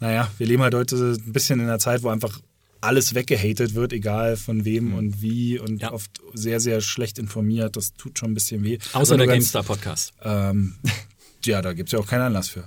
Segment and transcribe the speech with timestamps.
[0.00, 2.40] naja, wir leben halt heute ein bisschen in einer Zeit, wo einfach
[2.80, 4.94] alles weggehatet wird, egal von wem mhm.
[4.94, 5.92] und wie und ja.
[5.92, 7.76] oft sehr, sehr schlecht informiert.
[7.76, 8.78] Das tut schon ein bisschen weh.
[8.92, 10.12] Außer der GameStar-Podcast.
[10.22, 10.74] Ähm,
[11.44, 12.62] ja, da gibt es ja auch keinen Anlass für.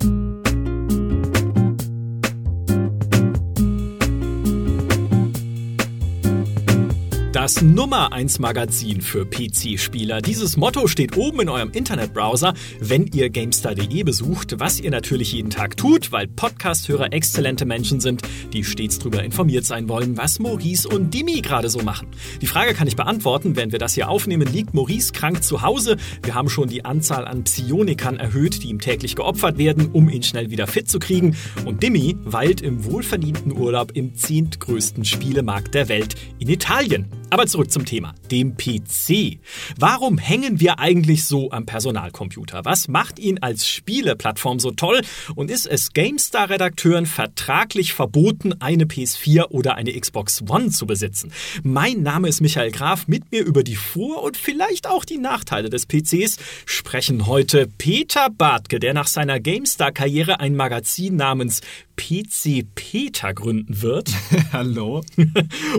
[7.40, 10.20] Das Nummer 1 Magazin für PC-Spieler.
[10.20, 15.48] Dieses Motto steht oben in eurem Internetbrowser, wenn ihr GameStar.de besucht, was ihr natürlich jeden
[15.48, 18.20] Tag tut, weil Podcast-Hörer exzellente Menschen sind,
[18.52, 22.08] die stets darüber informiert sein wollen, was Maurice und Dimi gerade so machen.
[22.42, 23.56] Die Frage kann ich beantworten.
[23.56, 25.96] Wenn wir das hier aufnehmen, liegt Maurice krank zu Hause.
[26.22, 30.22] Wir haben schon die Anzahl an Psionikern erhöht, die ihm täglich geopfert werden, um ihn
[30.22, 31.34] schnell wieder fit zu kriegen.
[31.64, 37.06] Und Dimi weilt im wohlverdienten Urlaub im zehntgrößten Spielemarkt der Welt in Italien.
[37.32, 39.38] Aber zurück zum Thema, dem PC.
[39.78, 42.64] Warum hängen wir eigentlich so am Personalcomputer?
[42.64, 45.02] Was macht ihn als Spieleplattform so toll?
[45.36, 51.32] Und ist es GameStar-Redakteuren vertraglich verboten, eine PS4 oder eine Xbox One zu besitzen?
[51.62, 53.06] Mein Name ist Michael Graf.
[53.06, 58.28] Mit mir über die Vor- und vielleicht auch die Nachteile des PCs sprechen heute Peter
[58.28, 61.60] Bartke, der nach seiner GameStar-Karriere ein Magazin namens
[61.96, 64.10] PC Peter gründen wird.
[64.52, 65.02] Hallo.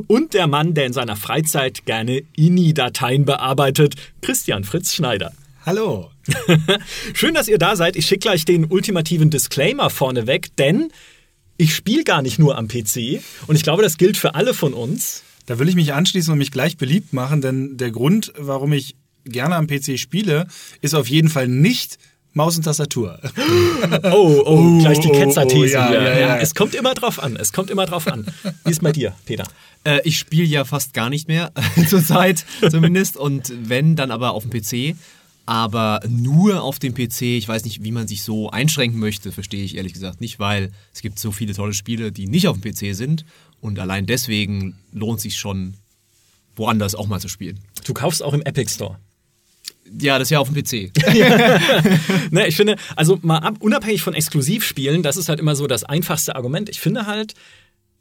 [0.07, 1.40] Und der Mann, der in seiner Freizeit
[1.85, 5.33] gerne INI-Dateien bearbeitet, Christian Fritz Schneider.
[5.65, 6.11] Hallo.
[7.13, 7.95] Schön, dass ihr da seid.
[7.95, 10.91] Ich schicke gleich den ultimativen Disclaimer vorneweg, denn
[11.57, 14.73] ich spiele gar nicht nur am PC und ich glaube, das gilt für alle von
[14.73, 15.23] uns.
[15.45, 18.95] Da will ich mich anschließen und mich gleich beliebt machen, denn der Grund, warum ich
[19.25, 20.47] gerne am PC spiele,
[20.81, 21.97] ist auf jeden Fall nicht
[22.33, 23.19] Maus und Tastatur.
[24.03, 26.01] Oh, oh, oh gleich die Ketzerthese oh, ja, hier.
[26.01, 26.37] Ja, ja.
[26.37, 27.35] Es kommt immer drauf an.
[27.35, 28.25] Es kommt immer drauf an.
[28.63, 29.45] Wie ist bei dir, Peter?
[29.83, 31.51] Äh, ich spiele ja fast gar nicht mehr,
[31.89, 33.17] zurzeit zumindest.
[33.17, 34.95] Und wenn, dann aber auf dem PC.
[35.45, 39.63] Aber nur auf dem PC, ich weiß nicht, wie man sich so einschränken möchte, verstehe
[39.63, 42.71] ich ehrlich gesagt nicht, weil es gibt so viele tolle Spiele, die nicht auf dem
[42.71, 43.25] PC sind.
[43.59, 45.73] Und allein deswegen lohnt es sich schon,
[46.55, 47.59] woanders auch mal zu spielen.
[47.85, 48.97] Du kaufst auch im Epic Store.
[49.99, 50.91] Ja, das ist ja auf dem PC.
[52.31, 55.83] ne, ich finde, also mal ab, unabhängig von Exklusivspielen, das ist halt immer so das
[55.83, 56.69] einfachste Argument.
[56.69, 57.33] Ich finde halt,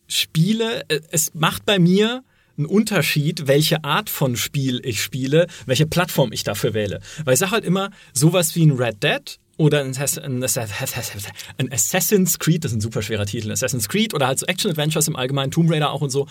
[0.06, 2.22] Spiele, äh, es macht bei mir
[2.56, 7.00] einen Unterschied, welche Art von Spiel ich spiele, welche Plattform ich dafür wähle.
[7.24, 9.90] Weil ich sage halt immer, sowas wie ein Red Dead oder ein
[11.72, 15.16] Assassin's Creed, das ist ein super schwerer Titel, Assassin's Creed oder halt so Action-Adventures im
[15.16, 16.26] Allgemeinen, Tomb Raider auch und so,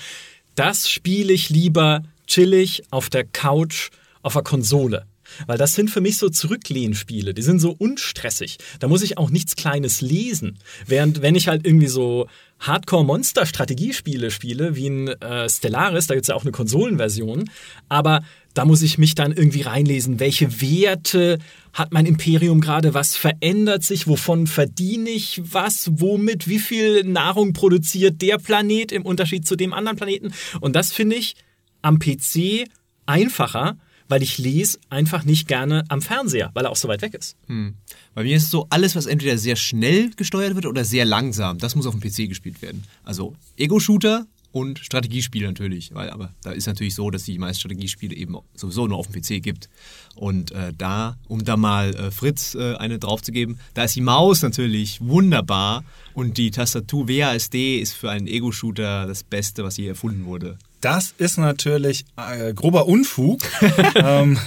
[0.55, 3.89] das spiele ich lieber chillig auf der Couch,
[4.21, 5.05] auf der Konsole.
[5.47, 7.33] Weil das sind für mich so Zurücklehnspiele.
[7.33, 8.57] Die sind so unstressig.
[8.79, 10.59] Da muss ich auch nichts Kleines lesen.
[10.85, 12.27] Während wenn ich halt irgendwie so
[12.59, 17.49] Hardcore-Monster-Strategiespiele spiele, wie ein äh, Stellaris, da gibt es ja auch eine Konsolenversion,
[17.87, 18.21] aber
[18.53, 21.39] da muss ich mich dann irgendwie reinlesen, welche Werte
[21.71, 27.53] hat mein Imperium gerade, was verändert sich, wovon verdiene ich was, womit, wie viel Nahrung
[27.53, 30.33] produziert der Planet im Unterschied zu dem anderen Planeten.
[30.59, 31.35] Und das finde ich
[31.81, 32.67] am PC
[33.05, 33.77] einfacher,
[34.09, 37.37] weil ich lese einfach nicht gerne am Fernseher, weil er auch so weit weg ist.
[37.47, 37.75] Hm.
[38.13, 41.59] Bei mir ist es so, alles, was entweder sehr schnell gesteuert wird oder sehr langsam,
[41.59, 42.83] das muss auf dem PC gespielt werden.
[43.03, 48.15] Also Ego-Shooter und Strategiespiele natürlich, weil aber da ist natürlich so, dass die meisten Strategiespiele
[48.15, 49.69] eben sowieso nur auf dem PC gibt.
[50.15, 54.41] Und äh, da, um da mal äh, Fritz äh, eine draufzugeben, da ist die Maus
[54.41, 55.83] natürlich wunderbar
[56.13, 60.57] und die Tastatur WASD ist für einen Ego-Shooter das Beste, was je erfunden wurde.
[60.81, 63.41] Das ist natürlich äh, grober Unfug.
[63.95, 64.37] ähm,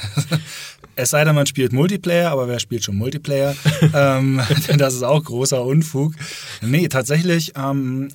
[0.94, 3.54] es sei denn, man spielt Multiplayer, aber wer spielt schon Multiplayer?
[3.94, 4.40] ähm,
[4.76, 6.14] das ist auch großer Unfug.
[6.60, 8.08] Nee, tatsächlich ähm,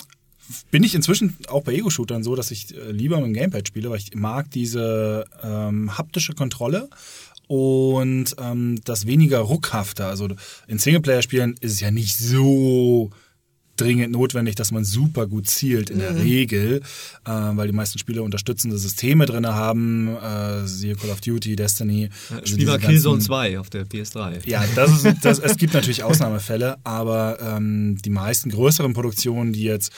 [0.72, 3.90] bin ich inzwischen auch bei Ego-Shootern so, dass ich äh, lieber mit dem Gamepad spiele,
[3.90, 6.90] weil ich mag diese ähm, haptische Kontrolle
[7.48, 10.06] und ähm, das weniger ruckhafte.
[10.06, 10.28] Also
[10.68, 13.12] in Singleplayer-Spielen ist es ja nicht so
[13.78, 16.22] dringend notwendig, dass man super gut zielt in der mhm.
[16.22, 16.82] Regel,
[17.26, 22.10] äh, weil die meisten Spiele unterstützende Systeme drin haben, äh, siehe Call of Duty, Destiny.
[22.30, 24.48] Ja, also Spiel mal Killzone 2 auf der PS3.
[24.48, 29.64] Ja, das ist, das, es gibt natürlich Ausnahmefälle, aber ähm, die meisten größeren Produktionen, die
[29.64, 29.92] jetzt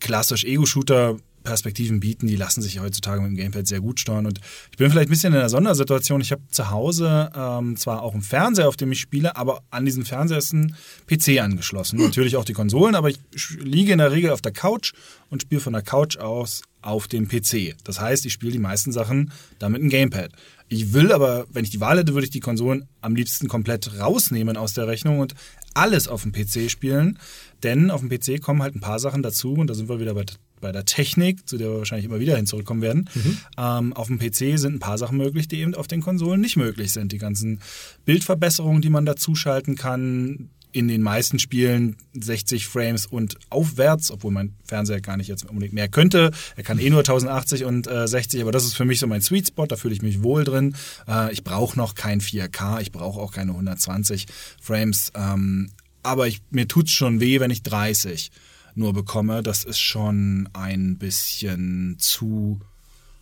[0.00, 1.16] klassisch Ego-Shooter
[1.48, 4.26] Perspektiven bieten, die lassen sich heutzutage mit dem Gamepad sehr gut steuern.
[4.26, 4.38] Und
[4.70, 6.20] ich bin vielleicht ein bisschen in einer Sondersituation.
[6.20, 9.86] Ich habe zu Hause ähm, zwar auch einen Fernseher, auf dem ich spiele, aber an
[9.86, 11.98] diesem Fernseher ist ein PC angeschlossen.
[11.98, 13.18] Natürlich auch die Konsolen, aber ich
[13.58, 14.92] liege in der Regel auf der Couch
[15.30, 17.76] und spiele von der Couch aus auf dem PC.
[17.82, 20.30] Das heißt, ich spiele die meisten Sachen damit ein Gamepad.
[20.68, 23.98] Ich will aber, wenn ich die Wahl hätte, würde ich die Konsolen am liebsten komplett
[23.98, 25.34] rausnehmen aus der Rechnung und
[25.72, 27.18] alles auf dem PC spielen.
[27.62, 30.14] Denn auf dem PC kommen halt ein paar Sachen dazu und da sind wir wieder
[30.14, 30.24] bei
[30.60, 33.08] bei der Technik, zu der wir wahrscheinlich immer wieder hin zurückkommen werden.
[33.14, 33.38] Mhm.
[33.56, 36.56] Ähm, auf dem PC sind ein paar Sachen möglich, die eben auf den Konsolen nicht
[36.56, 37.12] möglich sind.
[37.12, 37.60] Die ganzen
[38.04, 44.54] Bildverbesserungen, die man dazuschalten kann, in den meisten Spielen 60 Frames und aufwärts, obwohl mein
[44.64, 46.30] Fernseher gar nicht jetzt unbedingt mehr könnte.
[46.56, 49.22] Er kann eh nur 1080 und äh, 60, aber das ist für mich so mein
[49.22, 50.76] Sweet Spot, da fühle ich mich wohl drin.
[51.08, 54.26] Äh, ich brauche noch kein 4K, ich brauche auch keine 120
[54.60, 55.70] Frames, ähm,
[56.02, 58.30] aber ich, mir tut's schon weh, wenn ich 30
[58.74, 59.42] nur bekomme.
[59.42, 62.60] Das ist schon ein bisschen zu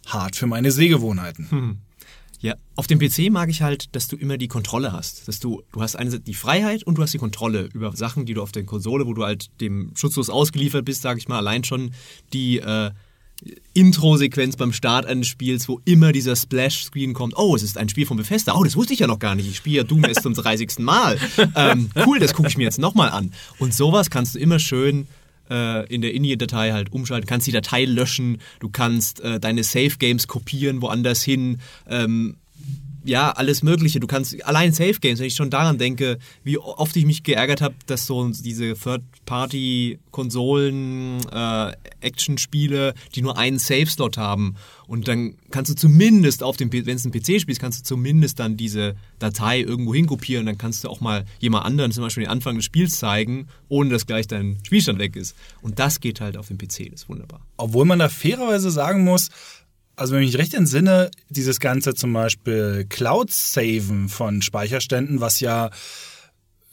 [0.06, 1.50] hart für meine Sehgewohnheiten.
[1.50, 1.78] Hm.
[2.40, 5.26] Ja, auf dem PC mag ich halt, dass du immer die Kontrolle hast.
[5.26, 8.34] Dass du, du hast einerseits die Freiheit und du hast die Kontrolle über Sachen, die
[8.34, 11.64] du auf der Konsole, wo du halt dem schutzlos ausgeliefert bist, sage ich mal, allein
[11.64, 11.92] schon
[12.32, 12.90] die äh,
[13.74, 17.34] Intro-Sequenz beim Start eines Spiels, wo immer dieser Splash-Screen kommt.
[17.36, 18.54] Oh, es ist ein Spiel von Bethesda.
[18.54, 19.48] Oh, das wusste ich ja noch gar nicht.
[19.48, 20.78] Ich spiele ja Doom erst zum 30.
[20.78, 21.18] Mal.
[21.54, 23.32] Ähm, cool, das gucke ich mir jetzt nochmal an.
[23.58, 25.06] Und sowas kannst du immer schön
[25.50, 30.28] äh, in der INI-Datei halt umschalten, kannst die Datei löschen, du kannst äh, deine Save-Games
[30.28, 31.58] kopieren woanders hin.
[31.88, 32.36] Ähm,
[33.06, 34.00] ja, alles Mögliche.
[34.00, 37.60] Du kannst allein Safe Games, wenn ich schon daran denke, wie oft ich mich geärgert
[37.60, 44.56] habe, dass so diese Third-Party-Konsolen, äh, Action-Spiele, die nur einen Safe-Slot haben.
[44.86, 48.38] Und dann kannst du zumindest auf dem, wenn es ein PC-Spiel ist, kannst du zumindest
[48.38, 52.30] dann diese Datei irgendwo hinkopieren dann kannst du auch mal jemand anderen zum Beispiel den
[52.30, 55.36] Anfang des Spiels zeigen, ohne dass gleich dein Spielstand weg ist.
[55.62, 57.40] Und das geht halt auf dem PC, das ist wunderbar.
[57.56, 59.30] Obwohl man da fairerweise sagen muss,
[59.96, 65.70] also wenn ich mich recht entsinne, dieses ganze zum Beispiel Cloud-Saven von Speicherständen, was ja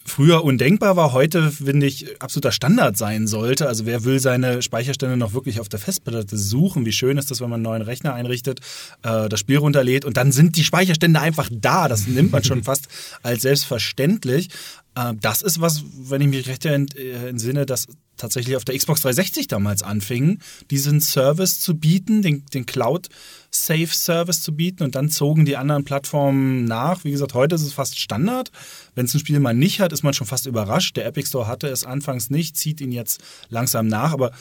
[0.05, 3.67] früher undenkbar war, heute finde ich absoluter Standard sein sollte.
[3.67, 6.85] Also wer will seine Speicherstände noch wirklich auf der Festplatte suchen?
[6.85, 8.59] Wie schön ist das, wenn man einen neuen Rechner einrichtet,
[9.03, 11.87] äh, das Spiel runterlädt und dann sind die Speicherstände einfach da.
[11.87, 12.87] Das nimmt man schon fast
[13.23, 14.49] als selbstverständlich.
[14.95, 17.87] Äh, das ist was, wenn ich mich recht entsinne, das
[18.23, 20.41] tatsächlich auf der Xbox 360 damals anfingen,
[20.71, 23.09] diesen Service zu bieten, den, den Cloud
[23.51, 27.03] Safe Service zu bieten und dann zogen die anderen Plattformen nach.
[27.03, 28.51] Wie gesagt, heute ist es fast Standard.
[28.95, 30.95] Wenn es ein Spiel mal nicht hat, ist man schon fast überrascht.
[30.95, 34.31] Der Epic Store hatte es anfangs nicht, zieht ihn jetzt langsam nach, aber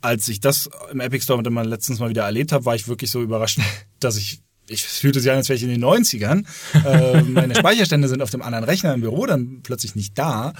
[0.00, 3.10] als ich das im Epic Store mit letztens mal wieder erlebt habe, war ich wirklich
[3.10, 3.60] so überrascht,
[4.00, 6.44] dass ich ich fühlte sich an, als wäre ich in den 90ern.
[6.84, 10.52] Äh, meine Speicherstände sind auf dem anderen Rechner im Büro dann plötzlich nicht da.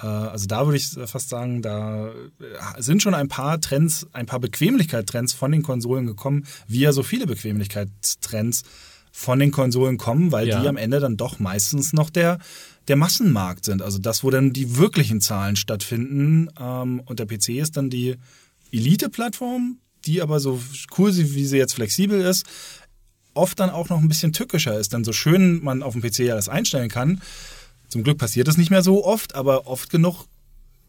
[0.00, 2.10] Äh, also da würde ich fast sagen, da
[2.78, 7.02] sind schon ein paar Trends, ein paar Bequemlichkeitstrends von den Konsolen gekommen, wie ja so
[7.02, 8.62] viele Bequemlichkeitstrends
[9.12, 10.60] von den Konsolen kommen, weil ja.
[10.60, 12.38] die am Ende dann doch meistens noch der
[12.88, 13.82] der Massenmarkt sind.
[13.82, 16.48] Also das, wo dann die wirklichen Zahlen stattfinden.
[16.58, 18.16] Ähm, und der PC ist dann die
[18.72, 20.60] Elite-Plattform, die aber so
[20.96, 22.44] cool, wie sie jetzt flexibel ist,
[23.36, 24.92] oft dann auch noch ein bisschen tückischer ist.
[24.92, 27.20] Denn so schön man auf dem PC ja das einstellen kann,
[27.88, 30.26] zum Glück passiert das nicht mehr so oft, aber oft genug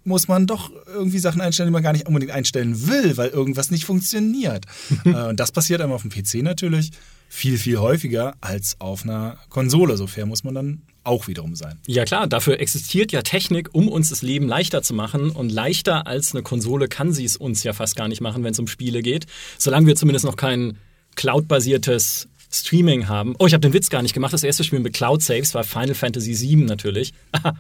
[0.03, 3.71] muss man doch irgendwie Sachen einstellen, die man gar nicht unbedingt einstellen will, weil irgendwas
[3.71, 4.65] nicht funktioniert.
[5.05, 6.91] Äh, und das passiert einem auf dem PC natürlich
[7.29, 9.97] viel, viel häufiger als auf einer Konsole.
[9.97, 11.79] So fair muss man dann auch wiederum sein.
[11.85, 15.29] Ja klar, dafür existiert ja Technik, um uns das Leben leichter zu machen.
[15.29, 18.51] Und leichter als eine Konsole kann sie es uns ja fast gar nicht machen, wenn
[18.51, 19.27] es um Spiele geht.
[19.57, 20.77] Solange wir zumindest noch kein
[21.15, 23.35] cloud-basiertes Streaming haben.
[23.39, 24.33] Oh, ich habe den Witz gar nicht gemacht.
[24.33, 27.13] Das erste Spiel mit Cloud Saves war Final Fantasy VII natürlich.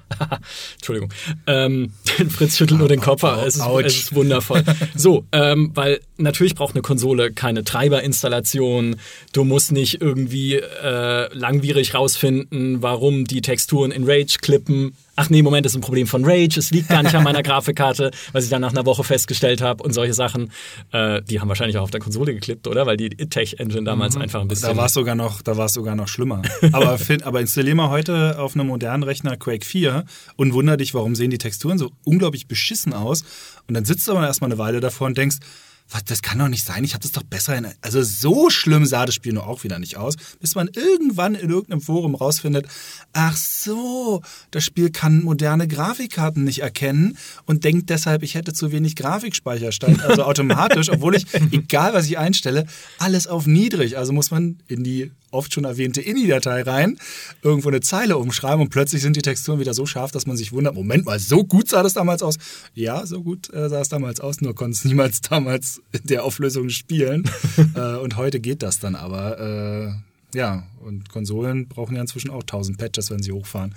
[0.75, 1.13] Entschuldigung.
[1.45, 1.91] Ähm,
[2.29, 3.23] Fritz schüttelt nur den Kopf.
[3.23, 4.63] Es ist, es ist wundervoll.
[4.95, 8.95] So, ähm, weil natürlich braucht eine Konsole keine Treiberinstallation.
[9.33, 15.41] Du musst nicht irgendwie äh, langwierig rausfinden, warum die Texturen in Rage klippen ach nee,
[15.41, 18.45] Moment, das ist ein Problem von Rage, es liegt gar nicht an meiner Grafikkarte, was
[18.45, 20.51] ich dann nach einer Woche festgestellt habe und solche Sachen.
[20.93, 22.85] Äh, die haben wahrscheinlich auch auf der Konsole geklippt, oder?
[22.85, 24.21] Weil die Tech-Engine damals mhm.
[24.21, 24.69] einfach ein bisschen.
[24.69, 26.43] Da war es sogar noch, da war es sogar noch schlimmer.
[26.71, 30.05] aber, aber installier mal heute auf einem modernen Rechner Quake 4
[30.35, 33.23] und wunder dich, warum sehen die Texturen so unglaublich beschissen aus.
[33.67, 35.37] Und dann sitzt du aber erstmal eine Weile davor und denkst,
[35.89, 37.67] was, das kann doch nicht sein, ich habe das doch besser in.
[37.81, 41.49] Also so schlimm sah das Spiel nur auch wieder nicht aus, bis man irgendwann in
[41.49, 42.67] irgendeinem Forum rausfindet,
[43.13, 48.71] ach so, das Spiel kann moderne Grafikkarten nicht erkennen und denkt deshalb, ich hätte zu
[48.71, 49.69] wenig Grafikspeicher,
[50.07, 52.65] also automatisch, obwohl ich, egal was ich einstelle,
[52.99, 53.97] alles auf niedrig.
[53.97, 56.97] Also muss man in die oft schon erwähnte INI-Datei rein,
[57.41, 60.51] irgendwo eine Zeile umschreiben und plötzlich sind die Texturen wieder so scharf, dass man sich
[60.51, 62.37] wundert, Moment mal, so gut sah das damals aus.
[62.73, 66.23] Ja, so gut äh, sah es damals aus, nur konnte es niemals damals in der
[66.23, 67.29] Auflösung spielen.
[67.75, 69.39] äh, und heute geht das dann aber.
[69.39, 73.73] Äh, ja, und Konsolen brauchen ja inzwischen auch 1000 Patches, wenn sie hochfahren.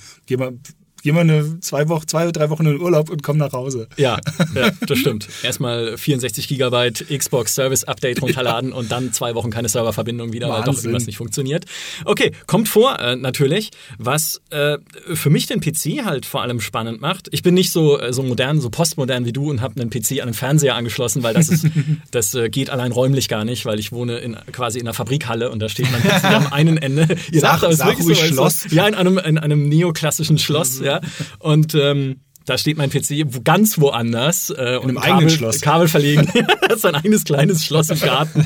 [1.03, 3.23] Gehen wir geh mal eine zwei Wochen, zwei oder drei Wochen in den Urlaub und
[3.23, 3.89] komm nach Hause.
[3.97, 4.19] Ja,
[4.55, 5.29] ja das stimmt.
[5.43, 8.77] Erstmal 64 Gigabyte Xbox Service Update runterladen ja.
[8.77, 10.67] und dann zwei Wochen keine Serververbindung wieder, Wahnsinn.
[10.67, 11.65] weil doch irgendwas nicht funktioniert.
[12.05, 13.71] Okay, kommt vor, äh, natürlich.
[13.99, 14.79] Was äh,
[15.15, 17.29] für mich den PC halt vor allem spannend macht.
[17.33, 20.21] Ich bin nicht so, äh, so modern, so postmodern wie du und habe einen PC
[20.21, 21.67] an den Fernseher angeschlossen, weil das ist,
[22.11, 25.51] das äh, geht allein räumlich gar nicht, weil ich wohne in, quasi in einer Fabrikhalle
[25.51, 27.09] und da steht mein PC am einen Ende.
[27.33, 28.67] Ihr sag, sag ruhig so, Schloss.
[28.71, 30.90] Ja, in einem, in einem neoklassischen Schloss, ja.
[31.39, 34.51] Und ähm, Da steht mein PC ganz woanders.
[34.51, 35.61] Äh, und einem eigenen Kabel, Schloss.
[35.61, 36.27] Kabel verlegen.
[36.69, 38.45] das ist ein eigenes kleines Schloss im Garten.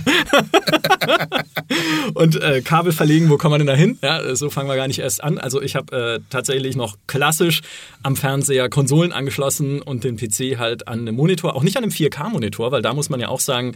[2.15, 3.99] und äh, Kabel verlegen, wo kommen wir denn da hin?
[4.03, 5.39] Ja, so fangen wir gar nicht erst an.
[5.39, 7.63] Also ich habe äh, tatsächlich noch klassisch
[8.03, 11.93] am Fernseher Konsolen angeschlossen und den PC halt an einem Monitor, auch nicht an einem
[11.93, 13.75] 4K-Monitor, weil da muss man ja auch sagen,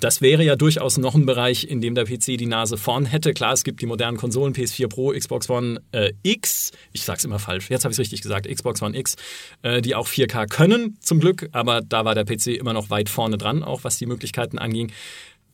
[0.00, 3.32] das wäre ja durchaus noch ein Bereich, in dem der PC die Nase vorn hätte.
[3.32, 7.38] Klar, es gibt die modernen Konsolen, PS4 Pro, Xbox One äh, X, ich sag's immer
[7.38, 9.16] falsch, jetzt habe ich es richtig gesagt, Xbox One X,
[9.62, 13.08] äh, die auch 4K können, zum Glück, aber da war der PC immer noch weit
[13.08, 14.92] vorne dran, auch was die Möglichkeiten anging.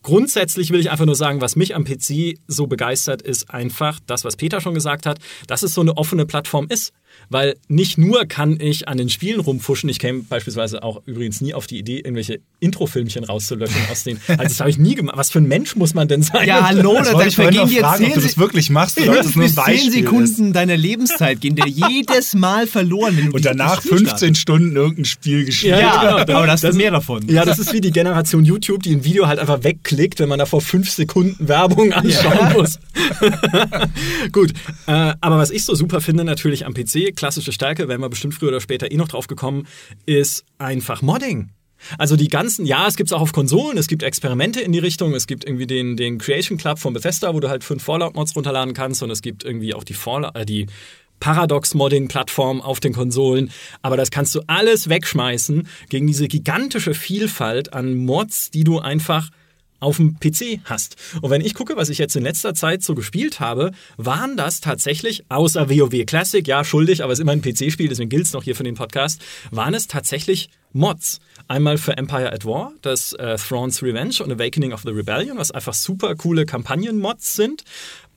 [0.03, 4.25] Grundsätzlich will ich einfach nur sagen, was mich am PC so begeistert, ist einfach das,
[4.25, 6.93] was Peter schon gesagt hat, dass es so eine offene Plattform ist.
[7.29, 11.55] Weil nicht nur kann ich an den Spielen rumfuschen, ich käme beispielsweise auch übrigens nie
[11.55, 14.19] auf die Idee, irgendwelche Intro-Filmchen rauszulöschen aus den.
[14.29, 15.17] Also das habe ich nie gemacht.
[15.17, 16.47] Was für ein Mensch muss man denn sein?
[16.47, 19.17] Ja, hallo, Das da wollte ich vergehen dir fragen, ob du das wirklich machst oder
[19.17, 23.81] das nur zehn Sekunden deiner Lebenszeit gehen dir jedes Mal verloren, wenn du Und danach
[23.83, 25.79] Spiel 15 Stunden irgendein Spiel gespielt.
[25.81, 26.17] Ja, genau.
[26.19, 27.27] aber da hast du Das- mehr davon.
[27.29, 30.39] Ja, das ist wie die Generation YouTube, die ein Video halt einfach wegklickt, wenn man
[30.39, 32.79] davor fünf Sekunden Werbung anschauen muss.
[34.33, 34.53] Gut,
[34.87, 38.35] äh, aber was ich so super finde natürlich am PC, klassische Stärke, werden wir bestimmt
[38.35, 39.67] früher oder später eh noch drauf gekommen,
[40.07, 41.51] ist einfach Modding.
[41.99, 44.79] Also die ganzen, ja, es gibt es auch auf Konsolen, es gibt Experimente in die
[44.79, 48.35] Richtung, es gibt irgendwie den, den Creation Club von Bethesda, wo du halt fünf Fallout-Mods
[48.35, 49.97] runterladen kannst und es gibt irgendwie auch die
[50.35, 50.67] äh, die
[51.21, 53.51] Paradox-Modding-Plattform auf den Konsolen.
[53.83, 59.31] Aber das kannst du alles wegschmeißen gegen diese gigantische Vielfalt an Mods, die du einfach
[59.81, 60.97] auf dem PC hast.
[61.21, 64.61] Und wenn ich gucke, was ich jetzt in letzter Zeit so gespielt habe, waren das
[64.61, 68.33] tatsächlich, außer WoW Classic, ja, schuldig, aber es ist immer ein PC-Spiel, deswegen gilt es
[68.33, 71.21] noch hier für den Podcast, waren es tatsächlich Mods.
[71.49, 75.51] Einmal für Empire at War, das äh, Thrawn's Revenge und Awakening of the Rebellion, was
[75.51, 77.65] einfach super coole Kampagnen-Mods sind.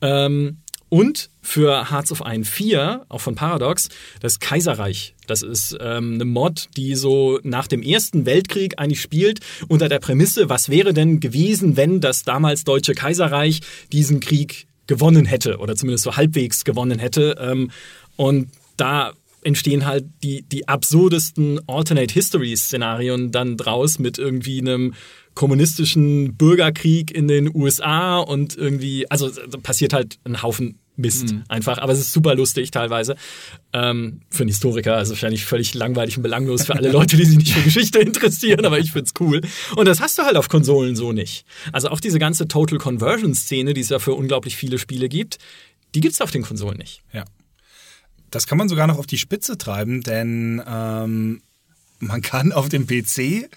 [0.02, 0.58] Ähm,
[0.90, 3.88] und für Hearts of Iron 4, auch von Paradox,
[4.20, 5.14] das Kaiserreich.
[5.26, 10.00] Das ist ähm, eine Mod, die so nach dem Ersten Weltkrieg eigentlich spielt, unter der
[10.00, 13.60] Prämisse, was wäre denn gewesen, wenn das damals Deutsche Kaiserreich
[13.92, 17.36] diesen Krieg gewonnen hätte oder zumindest so halbwegs gewonnen hätte.
[17.40, 17.70] Ähm,
[18.16, 24.94] und da entstehen halt die, die absurdesten Alternate History Szenarien dann draus mit irgendwie einem
[25.34, 29.30] kommunistischen Bürgerkrieg in den USA und irgendwie, also
[29.62, 33.16] passiert halt ein Haufen Mist einfach, aber es ist super lustig teilweise.
[33.72, 37.38] Ähm, für einen Historiker, also wahrscheinlich völlig langweilig und belanglos für alle Leute, die sich
[37.38, 39.40] nicht für Geschichte interessieren, aber ich find's cool.
[39.76, 41.44] Und das hast du halt auf Konsolen so nicht.
[41.72, 45.38] Also auch diese ganze Total Conversion Szene, die es ja für unglaublich viele Spiele gibt,
[45.94, 47.02] die gibt's auf den Konsolen nicht.
[47.12, 47.24] Ja.
[48.30, 51.42] Das kann man sogar noch auf die Spitze treiben, denn ähm,
[51.98, 53.50] man kann auf dem PC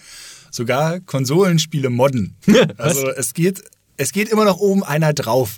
[0.52, 2.36] sogar Konsolenspiele modden.
[2.78, 3.64] also es geht,
[3.98, 5.58] es geht immer noch oben einer drauf.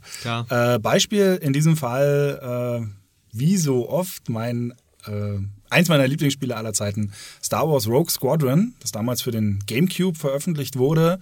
[0.49, 2.87] Äh, Beispiel in diesem Fall, äh,
[3.31, 4.73] wie so oft, mein
[5.05, 5.39] äh,
[5.69, 7.11] eins meiner Lieblingsspiele aller Zeiten,
[7.43, 11.19] Star Wars Rogue Squadron, das damals für den GameCube veröffentlicht wurde.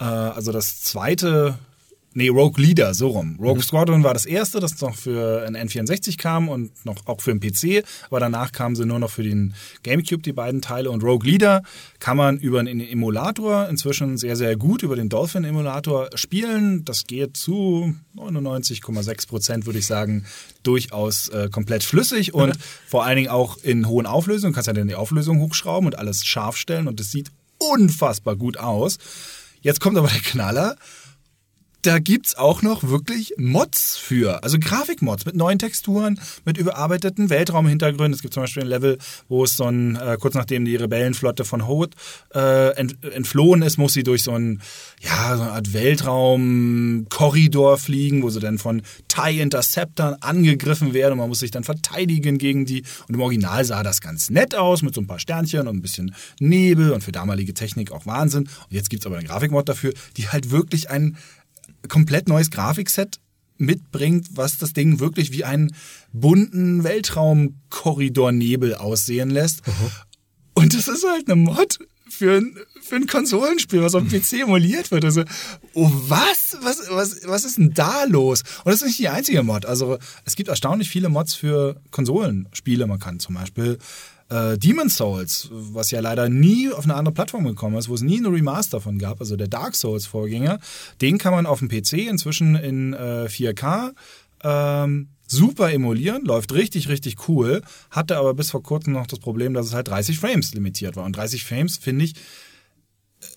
[0.00, 1.58] Äh, also das zweite
[2.14, 3.38] Nee, Rogue Leader, so rum.
[3.40, 7.34] Rogue Squadron war das erste, das noch für ein N64 kam und noch auch für
[7.34, 10.90] den PC, aber danach kamen sie nur noch für den GameCube, die beiden Teile.
[10.90, 11.62] Und Rogue Leader
[12.00, 16.84] kann man über einen Emulator inzwischen sehr, sehr gut, über den Dolphin-Emulator spielen.
[16.84, 20.26] Das geht zu 99,6 Prozent, würde ich sagen,
[20.62, 22.54] durchaus äh, komplett flüssig und
[22.86, 24.52] vor allen Dingen auch in hohen Auflösungen.
[24.52, 28.36] Du kannst ja dann die Auflösung hochschrauben und alles scharf stellen und es sieht unfassbar
[28.36, 28.98] gut aus.
[29.62, 30.76] Jetzt kommt aber der Knaller
[31.82, 34.44] da gibt's auch noch wirklich Mods für.
[34.44, 38.14] Also Grafikmods mit neuen Texturen, mit überarbeiteten Weltraumhintergründen.
[38.14, 38.98] Es gibt zum Beispiel ein Level,
[39.28, 41.94] wo es so ein, äh, kurz nachdem die Rebellenflotte von Hoth
[42.34, 44.62] äh, ent, entflohen ist, muss sie durch so ein,
[45.00, 51.18] ja, so eine Art Weltraumkorridor fliegen, wo sie dann von TIE Interceptern angegriffen werden und
[51.18, 52.84] man muss sich dann verteidigen gegen die.
[53.08, 55.82] Und im Original sah das ganz nett aus, mit so ein paar Sternchen und ein
[55.82, 58.42] bisschen Nebel und für damalige Technik auch Wahnsinn.
[58.42, 61.16] Und jetzt gibt's aber einen Grafikmod dafür, die halt wirklich ein
[61.88, 63.20] komplett neues Grafikset
[63.58, 65.74] mitbringt, was das Ding wirklich wie einen
[66.12, 69.62] bunten Weltraumkorridornebel aussehen lässt.
[70.54, 71.78] Und das ist halt eine Mod
[72.12, 75.04] für ein, für ein Konsolenspiel, was auf dem PC emuliert wird.
[75.04, 75.24] Also,
[75.72, 76.58] oh was?
[76.60, 77.26] Was, was?
[77.26, 78.42] was ist denn da los?
[78.64, 79.64] Und das ist nicht die einzige Mod.
[79.64, 82.86] Also es gibt erstaunlich viele Mods für Konsolenspiele.
[82.86, 83.78] Man kann zum Beispiel
[84.32, 88.02] äh, Demon's Souls, was ja leider nie auf eine andere Plattform gekommen ist, wo es
[88.02, 90.58] nie eine Remaster von gab, also der Dark Souls Vorgänger,
[91.00, 93.92] den kann man auf dem PC inzwischen in äh, 4K
[94.42, 99.54] ähm, super emulieren, läuft richtig, richtig cool, hatte aber bis vor kurzem noch das Problem,
[99.54, 101.04] dass es halt 30 Frames limitiert war.
[101.04, 102.14] Und 30 Frames, finde ich,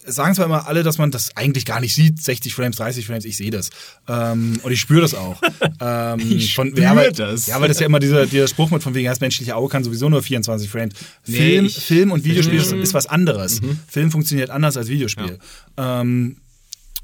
[0.05, 3.25] sagen zwar immer alle, dass man das eigentlich gar nicht sieht, 60 Frames, 30 Frames,
[3.25, 3.69] ich sehe das.
[4.07, 5.41] Ähm, und ich spüre das auch.
[5.81, 7.47] Ähm, Ich von, spür ja, weil, das.
[7.47, 9.83] Ja, weil das ja immer dieser, dieser Spruch mit von wegen, das menschliche Auge kann
[9.83, 10.93] sowieso nur 24 Frames.
[11.25, 13.61] Nee, Film, Film und Videospiel ist, ist was anderes.
[13.87, 15.37] Film funktioniert anders als Videospiel.
[15.77, 16.37] Ähm,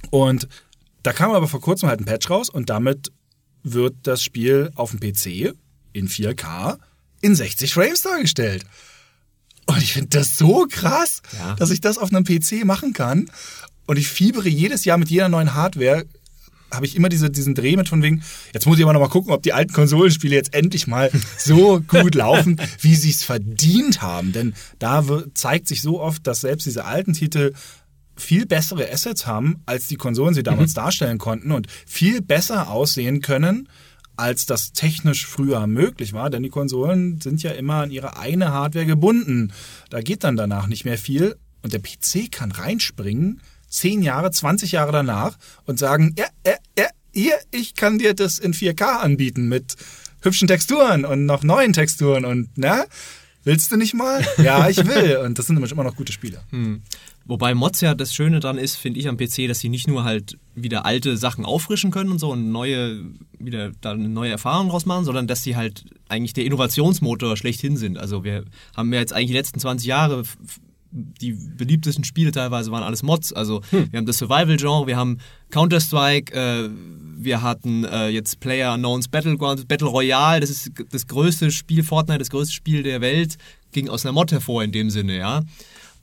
[0.10, 0.48] und
[1.04, 3.12] da kam aber vor kurzem halt ein Patch raus und damit
[3.64, 5.54] wird das Spiel auf dem PC
[5.94, 6.78] in 4K
[7.22, 8.64] in 60 Frames dargestellt.
[9.76, 11.56] Und ich finde das so krass, Ja.
[11.56, 13.30] dass ich das auf einem PC machen kann.
[13.88, 16.06] Und ich fiebere jedes Jahr mit jeder neuen Hardware,
[16.74, 18.24] habe ich immer diese, diesen Dreh mit von wegen,
[18.54, 21.82] jetzt muss ich aber noch mal gucken, ob die alten Konsolenspiele jetzt endlich mal so
[21.82, 24.32] gut laufen, wie sie es verdient haben.
[24.32, 27.54] Denn da zeigt sich so oft, dass selbst diese alten Titel
[28.16, 33.22] viel bessere Assets haben, als die Konsolen sie damals darstellen konnten und viel besser aussehen
[33.22, 33.68] können,
[34.22, 36.30] als das technisch früher möglich war.
[36.30, 39.52] Denn die Konsolen sind ja immer an ihre eine Hardware gebunden.
[39.90, 41.36] Da geht dann danach nicht mehr viel.
[41.64, 46.88] Und der PC kann reinspringen, 10 Jahre, 20 Jahre danach und sagen, ja, ja, ja,
[47.14, 49.76] hier, ich kann dir das in 4K anbieten mit
[50.22, 52.86] hübschen Texturen und noch neuen Texturen und, na,
[53.44, 54.26] willst du nicht mal?
[54.38, 55.18] Ja, ich will.
[55.18, 56.42] Und das sind nämlich immer noch gute Spiele.
[57.26, 60.04] Wobei Mods ja das Schöne dran ist, finde ich am PC, dass sie nicht nur
[60.04, 63.04] halt wieder alte Sachen auffrischen können und so und neue,
[63.40, 67.78] wieder da eine neue Erfahrung draus machen, sondern dass sie halt eigentlich der Innovationsmotor schlechthin
[67.78, 67.98] sind.
[67.98, 70.24] Also wir haben ja jetzt eigentlich die letzten 20 Jahre
[70.92, 73.32] die beliebtesten Spiele teilweise waren alles Mods.
[73.32, 76.70] Also wir haben das Survival-Genre, wir haben Counter-Strike, äh,
[77.18, 82.20] wir hatten äh, jetzt Player Unknowns Battlegrounds, Battle Royale, das ist das größte Spiel, Fortnite,
[82.20, 83.38] das größte Spiel der Welt,
[83.72, 85.42] ging aus einer Mod hervor in dem Sinne, ja.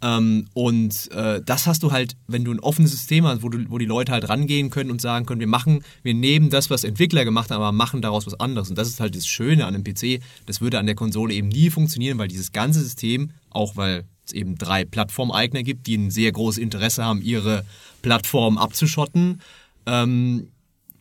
[0.01, 3.65] Ähm, und äh, das hast du halt, wenn du ein offenes System hast, wo, du,
[3.69, 6.85] wo die Leute halt rangehen können und sagen können, wir machen, wir nehmen das, was
[6.85, 8.71] Entwickler gemacht haben, aber machen daraus was anderes.
[8.71, 10.21] Und das ist halt das Schöne an einem PC.
[10.47, 14.33] Das würde an der Konsole eben nie funktionieren, weil dieses ganze System, auch weil es
[14.33, 17.65] eben drei Plattformeigner gibt, die ein sehr großes Interesse haben, ihre
[18.03, 19.41] Plattform abzuschotten,
[19.87, 20.49] ähm,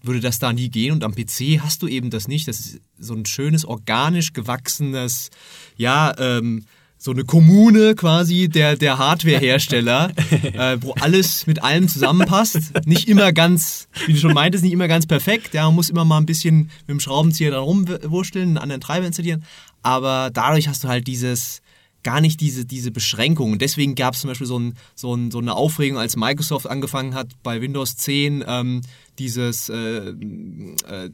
[0.01, 0.93] würde das da nie gehen.
[0.93, 2.47] Und am PC hast du eben das nicht.
[2.47, 5.29] Das ist so ein schönes, organisch gewachsenes,
[5.75, 6.65] ja, ähm,
[6.97, 10.11] so eine Kommune quasi der, der Hardwarehersteller,
[10.53, 12.85] äh, wo alles mit allem zusammenpasst.
[12.85, 15.53] Nicht immer ganz, wie du schon meintest, nicht immer ganz perfekt.
[15.53, 19.05] Ja, man muss immer mal ein bisschen mit dem Schraubenzieher da rumwursteln, einen anderen Treiber
[19.05, 19.43] installieren.
[19.83, 21.61] Aber dadurch hast du halt dieses,
[22.03, 23.51] gar nicht diese, diese Beschränkung.
[23.51, 26.67] Und deswegen gab es zum Beispiel so, ein, so, ein, so eine Aufregung, als Microsoft
[26.67, 28.81] angefangen hat, bei Windows 10 ähm,
[29.19, 30.13] dieses, äh, äh,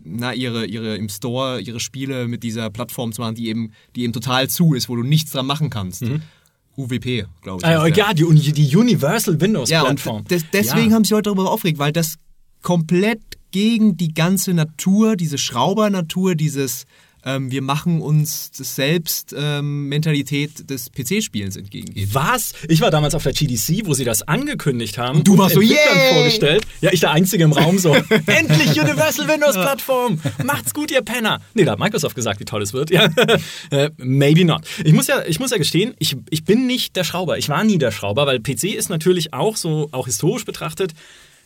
[0.03, 4.03] na, ihre, ihre im Store, ihre Spiele mit dieser Plattform zu machen, die eben, die
[4.03, 6.03] eben total zu ist, wo du nichts dran machen kannst.
[6.75, 7.65] UWP, glaube ich.
[7.65, 10.25] Ah, ja, die, die Universal Windows Ja, Plattform.
[10.25, 10.95] des, deswegen ja.
[10.95, 12.15] haben sie heute darüber aufgeregt, weil das
[12.61, 16.85] komplett gegen die ganze Natur, diese Schraubernatur, dieses
[17.25, 22.09] ähm, wir machen uns das selbst ähm, Mentalität des PC-Spielens entgegengeht.
[22.13, 22.53] Was?
[22.67, 25.19] Ich war damals auf der GDC, wo sie das angekündigt haben.
[25.19, 26.65] Und du warst so, Entwicklern vorgestellt.
[26.81, 27.93] Ja, ich der Einzige im Raum so.
[28.25, 30.19] Endlich Universal Windows Plattform.
[30.43, 31.39] Macht's gut, ihr Penner.
[31.53, 32.89] Nee, da hat Microsoft gesagt, wie toll es wird.
[32.89, 33.09] Ja.
[33.69, 34.61] Äh, Maybe not.
[34.83, 37.37] Ich muss ja, ich muss ja gestehen, ich, ich bin nicht der Schrauber.
[37.37, 40.93] Ich war nie der Schrauber, weil PC ist natürlich auch so, auch historisch betrachtet,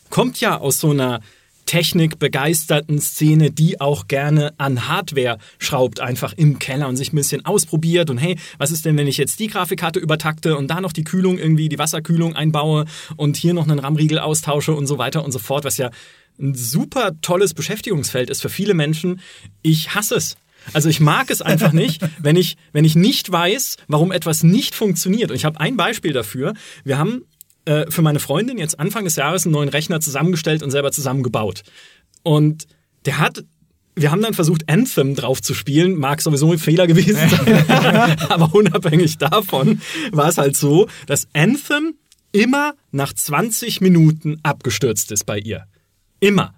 [0.10, 1.22] kommt ja aus so einer
[1.68, 7.46] technikbegeisterten Szene, die auch gerne an Hardware schraubt, einfach im Keller und sich ein bisschen
[7.46, 10.94] ausprobiert und hey, was ist denn, wenn ich jetzt die Grafikkarte übertakte und da noch
[10.94, 15.24] die Kühlung irgendwie, die Wasserkühlung einbaue und hier noch einen RAM-Riegel austausche und so weiter
[15.24, 15.92] und so fort, was ja
[16.40, 19.20] ein super tolles Beschäftigungsfeld ist für viele Menschen.
[19.62, 20.38] Ich hasse es.
[20.74, 24.76] Also ich mag es einfach nicht, wenn ich, wenn ich nicht weiß, warum etwas nicht
[24.76, 25.32] funktioniert.
[25.32, 26.54] Und ich habe ein Beispiel dafür.
[26.84, 27.24] Wir haben
[27.68, 31.64] äh, für meine Freundin jetzt Anfang des Jahres einen neuen Rechner zusammengestellt und selber zusammengebaut.
[32.24, 32.66] Und
[33.06, 33.44] der hat,
[33.96, 38.56] wir haben dann versucht, Anthem drauf zu spielen, mag sowieso ein Fehler gewesen sein, aber
[38.56, 41.96] unabhängig davon war es halt so, dass Anthem
[42.32, 45.66] immer nach 20 Minuten abgestürzt ist bei ihr.
[46.20, 46.54] Immer.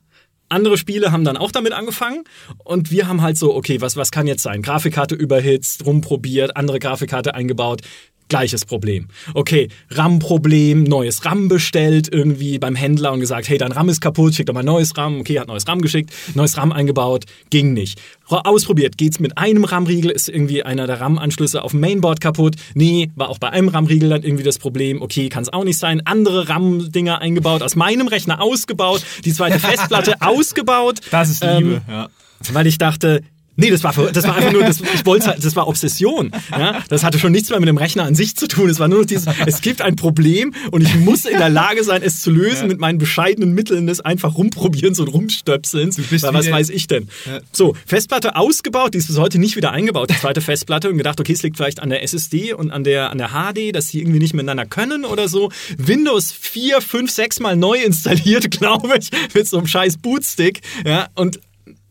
[0.48, 2.24] Andere Spiele haben dann auch damit angefangen
[2.64, 4.64] und wir haben halt so, okay, was, was kann jetzt sein?
[4.64, 7.82] Grafikkarte überhitzt, rumprobiert, andere Grafikkarte eingebaut,
[8.30, 9.08] gleiches Problem.
[9.34, 14.36] Okay, RAM-Problem, neues RAM bestellt irgendwie beim Händler und gesagt, hey, dein RAM ist kaputt,
[14.36, 15.20] schick doch mal neues RAM.
[15.20, 18.00] Okay, hat neues RAM geschickt, neues RAM eingebaut, ging nicht.
[18.28, 22.56] Ausprobiert, geht's mit einem RAM-Riegel, ist irgendwie einer der RAM-Anschlüsse auf dem Mainboard kaputt.
[22.76, 25.02] Nee, war auch bei einem RAM-Riegel dann irgendwie das Problem.
[25.02, 26.02] Okay, kann es auch nicht sein.
[26.06, 31.00] Andere RAM-Dinger eingebaut, aus meinem Rechner ausgebaut, die zweite Festplatte ausgebaut.
[31.10, 32.10] Das ist Ähm, Liebe, ja.
[32.54, 33.24] weil ich dachte,
[33.60, 36.32] Nee, das war, das war einfach nur, das, ich wollte halt, das war Obsession.
[36.52, 36.82] Ja?
[36.88, 38.70] Das hatte schon nichts mehr mit dem Rechner an sich zu tun.
[38.70, 41.84] Es war nur noch dieses, es gibt ein Problem und ich muss in der Lage
[41.84, 42.68] sein, es zu lösen ja.
[42.68, 45.92] mit meinen bescheidenen Mitteln des einfach rumprobieren und rumstöpseln.
[45.96, 47.10] Weil was weiß ich denn?
[47.26, 47.40] Ja.
[47.52, 51.20] So, Festplatte ausgebaut, die ist bis heute nicht wieder eingebaut, die zweite Festplatte und gedacht,
[51.20, 54.00] okay, es liegt vielleicht an der SSD und an der, an der HD, dass die
[54.00, 55.52] irgendwie nicht miteinander können oder so.
[55.78, 60.62] Windows 4, 5, 6 mal neu installiert, glaube ich, mit so einem scheiß Bootstick.
[60.86, 61.40] Ja, und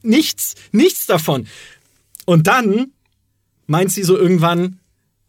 [0.08, 1.46] Nichts, nichts davon.
[2.24, 2.92] Und dann
[3.66, 4.80] meint sie so irgendwann,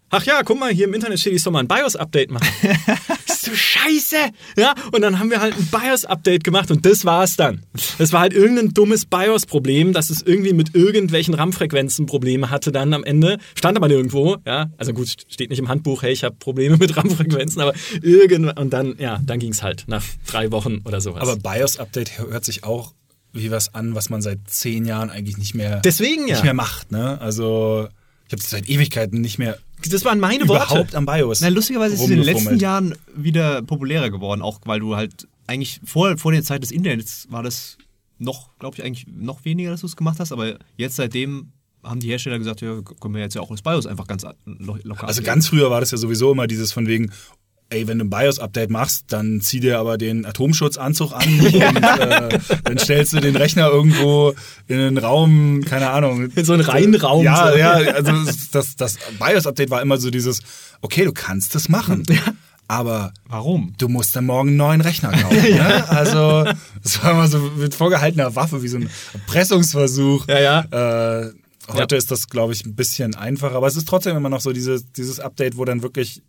[0.10, 2.48] ach ja, guck mal, hier im Internet steht, ich soll mal ein BIOS-Update machen.
[3.28, 4.16] ist so scheiße.
[4.58, 7.66] Ja, und dann haben wir halt ein BIOS-Update gemacht und das war's dann.
[7.98, 12.94] Das war halt irgendein dummes BIOS-Problem, dass es irgendwie mit irgendwelchen RAM-Frequenzen Probleme hatte dann
[12.94, 13.38] am Ende.
[13.56, 14.72] Stand aber nirgendwo, ja.
[14.78, 18.72] Also gut, steht nicht im Handbuch, hey, ich habe Probleme mit RAM-Frequenzen, aber irgendwann, und
[18.72, 21.22] dann, ja, dann ging's halt nach drei Wochen oder sowas.
[21.22, 22.94] Aber BIOS-Update hört sich auch
[23.34, 26.36] wie was an, was man seit zehn Jahren eigentlich nicht mehr, Deswegen, ja.
[26.36, 26.92] nicht mehr macht.
[26.92, 27.20] Ne?
[27.22, 27.88] Also
[28.28, 29.58] ich habe seit Ewigkeiten nicht mehr.
[29.90, 30.98] Das waren meine überhaupt Worte.
[30.98, 31.42] am BIOS.
[31.42, 35.28] Na, lustigerweise ist es in den letzten Jahren wieder populärer geworden, auch weil du halt
[35.48, 37.78] eigentlich vor, vor der Zeit des Internets war das
[38.18, 42.02] noch, glaube ich, eigentlich noch weniger, dass du es gemacht hast, aber jetzt seitdem haben
[42.02, 45.24] die Hersteller gesagt, ja, können wir jetzt ja auch das BIOS einfach ganz locker Also
[45.24, 47.12] ganz früher war das ja sowieso immer dieses von wegen,
[47.70, 52.40] ey, wenn du ein BIOS-Update machst, dann zieh dir aber den Atomschutzanzug an und äh,
[52.64, 54.34] dann stellst du den Rechner irgendwo
[54.68, 56.32] in einen Raum, keine Ahnung.
[56.36, 57.24] In so einen reinen Raum.
[57.24, 57.58] Ja, so.
[57.58, 58.12] ja, also
[58.52, 60.42] das, das BIOS-Update war immer so dieses,
[60.82, 62.04] okay, du kannst das machen.
[62.10, 62.34] Ja.
[62.68, 63.74] Aber warum?
[63.80, 65.44] Du musst dann morgen einen neuen Rechner kaufen.
[65.50, 65.68] ja.
[65.68, 65.90] ne?
[65.90, 66.46] Also
[66.84, 70.28] das war immer so mit vorgehaltener Waffe, wie so ein Erpressungsversuch.
[70.28, 70.60] Ja, ja.
[71.22, 71.32] Äh,
[71.70, 71.98] heute ja.
[71.98, 74.92] ist das, glaube ich, ein bisschen einfacher, aber es ist trotzdem immer noch so dieses,
[74.92, 76.22] dieses Update, wo dann wirklich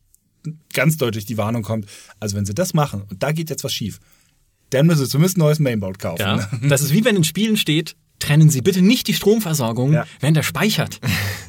[0.73, 1.87] ganz deutlich die Warnung kommt,
[2.19, 4.01] also wenn sie das machen und da geht jetzt was schief,
[4.71, 6.21] dann müssen sie zumindest ein neues Mainboard kaufen.
[6.21, 6.49] Ja.
[6.63, 10.07] Das ist wie wenn in Spielen steht, trennen Sie bitte nicht die Stromversorgung, ja.
[10.21, 11.01] während er speichert.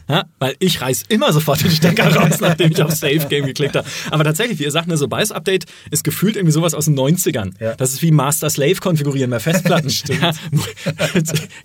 [0.09, 3.75] Ja, weil ich reiß immer sofort den Stecker raus, nachdem ich auf Save Game geklickt
[3.75, 3.87] habe.
[4.09, 6.97] Aber tatsächlich, wie ihr sagt, ne, so BIOS Update ist gefühlt irgendwie sowas aus den
[6.97, 7.51] 90ern.
[7.59, 7.75] Ja.
[7.75, 9.89] Das ist wie Master Slave konfigurieren bei Festplatten.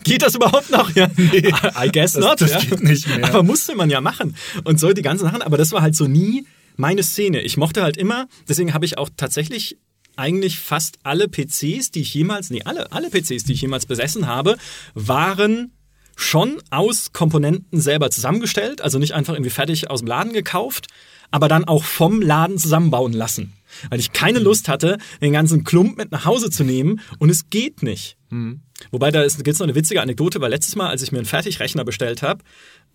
[0.04, 0.94] Geht das überhaupt noch?
[0.94, 1.08] Ja.
[1.16, 1.48] Nee,
[1.82, 2.40] I guess das, not.
[2.40, 3.24] Das geht nicht mehr.
[3.24, 4.36] Aber musste man ja machen.
[4.64, 5.42] Und so die ganzen Sachen.
[5.42, 7.42] Aber das war halt so nie meine Szene.
[7.42, 9.78] Ich mochte halt immer, deswegen habe ich auch tatsächlich
[10.16, 14.26] eigentlich fast alle PCs, die ich jemals, nee, alle, alle PCs, die ich jemals besessen
[14.26, 14.56] habe,
[14.94, 15.72] waren
[16.16, 20.86] schon aus Komponenten selber zusammengestellt, also nicht einfach irgendwie fertig aus dem Laden gekauft,
[21.30, 23.52] aber dann auch vom Laden zusammenbauen lassen.
[23.90, 27.50] Weil ich keine Lust hatte, den ganzen Klump mit nach Hause zu nehmen und es
[27.50, 28.16] geht nicht.
[28.30, 28.62] Mhm.
[28.90, 31.26] Wobei da gibt es noch eine witzige Anekdote, weil letztes Mal, als ich mir einen
[31.26, 32.42] Fertigrechner bestellt habe,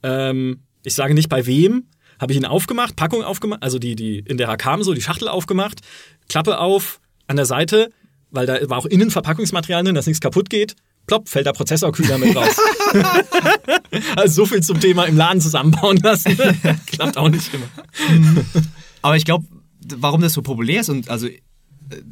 [0.01, 1.85] ähm, ich sage nicht bei wem,
[2.21, 5.27] habe ich ihn aufgemacht, Packung aufgemacht, also die, die in der kam so, die Schachtel
[5.27, 5.81] aufgemacht,
[6.29, 7.89] Klappe auf, an der Seite,
[8.29, 10.75] weil da war auch innen Verpackungsmaterial drin, dass nichts kaputt geht.
[11.07, 12.55] Plopp, fällt der Prozessorkühler mit raus.
[14.15, 16.38] also so viel zum Thema im Laden zusammenbauen lassen.
[16.86, 17.65] Klappt auch nicht immer.
[19.01, 19.45] Aber ich glaube,
[19.97, 21.27] warum das so populär ist und also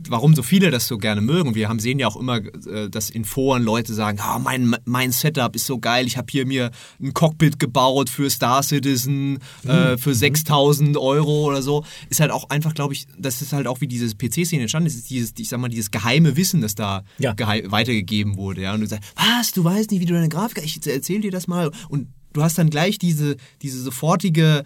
[0.08, 1.50] warum so viele das so gerne mögen.
[1.50, 4.76] Und wir haben sehen ja auch immer, äh, dass in Foren Leute sagen, oh, mein,
[4.86, 9.40] mein Setup ist so geil, ich habe hier mir ein Cockpit gebaut für Star Citizen
[9.68, 9.98] äh, mhm.
[9.98, 11.84] für 6000 Euro oder so.
[12.10, 14.96] Ist halt auch einfach, glaube ich, das ist halt auch wie diese PC-Szene entstanden ist,
[14.96, 17.36] ist dieses, ich sag mal, dieses geheime Wissen, das da ja.
[17.38, 18.62] weitergegeben wurde.
[18.62, 18.74] Ja?
[18.74, 21.48] Und du sagst, was, du weißt nicht, wie du deine Grafik, ich erzähl dir das
[21.48, 21.72] mal.
[21.90, 24.64] Und du hast dann gleich diese, diese sofortige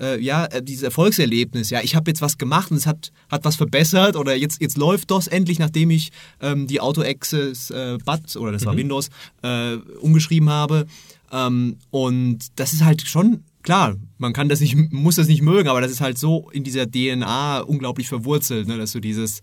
[0.00, 3.44] äh, ja, äh, dieses Erfolgserlebnis, ja, ich habe jetzt was gemacht und es hat, hat
[3.44, 8.36] was verbessert oder jetzt, jetzt läuft das endlich, nachdem ich ähm, die Auto-Access äh, BAT
[8.36, 8.78] oder das war mhm.
[8.78, 9.10] Windows
[9.42, 10.86] äh, umgeschrieben habe.
[11.32, 15.68] Ähm, und das ist halt schon klar, man kann das nicht, muss das nicht mögen,
[15.68, 19.42] aber das ist halt so in dieser DNA unglaublich verwurzelt, ne, dass du dieses,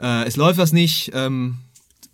[0.00, 1.58] äh, es läuft was nicht, ähm,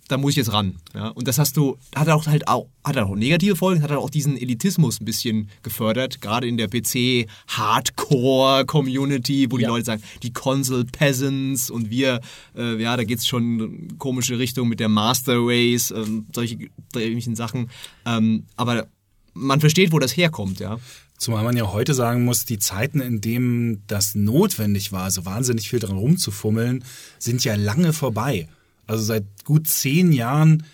[0.09, 0.75] da muss ich jetzt ran.
[0.93, 1.07] Ja?
[1.09, 4.35] Und das hast du, hat auch halt auch, hat auch negative Folgen, hat auch diesen
[4.37, 9.69] Elitismus ein bisschen gefördert, gerade in der PC-Hardcore-Community, wo die ja.
[9.69, 12.21] Leute sagen, die Console Peasants und wir,
[12.57, 16.57] äh, ja, da geht es schon in komische Richtung mit der Master Race, ähm, solche
[16.95, 17.69] ähnlichen Sachen.
[18.05, 18.87] Ähm, aber
[19.33, 20.79] man versteht, wo das herkommt, ja.
[21.19, 25.69] Zumal man ja heute sagen muss, die Zeiten, in denen das notwendig war, so wahnsinnig
[25.69, 26.83] viel dran rumzufummeln,
[27.19, 28.47] sind ja lange vorbei.
[28.89, 30.65] Also seit gut zehn Jahren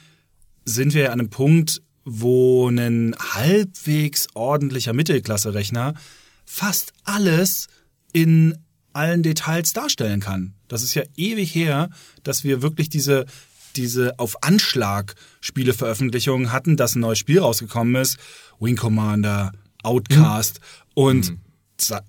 [0.63, 5.95] sind wir an einem Punkt, wo ein halbwegs ordentlicher Mittelklasse-Rechner
[6.45, 7.67] fast alles
[8.13, 8.57] in
[8.93, 10.53] allen Details darstellen kann.
[10.69, 11.89] Das ist ja ewig her,
[12.23, 13.25] dass wir wirklich diese,
[13.75, 18.17] diese auf Anschlag Spieleveröffentlichungen hatten, dass ein neues Spiel rausgekommen ist.
[18.61, 19.51] Wing Commander,
[19.83, 21.03] Outcast mhm.
[21.03, 21.39] und mhm.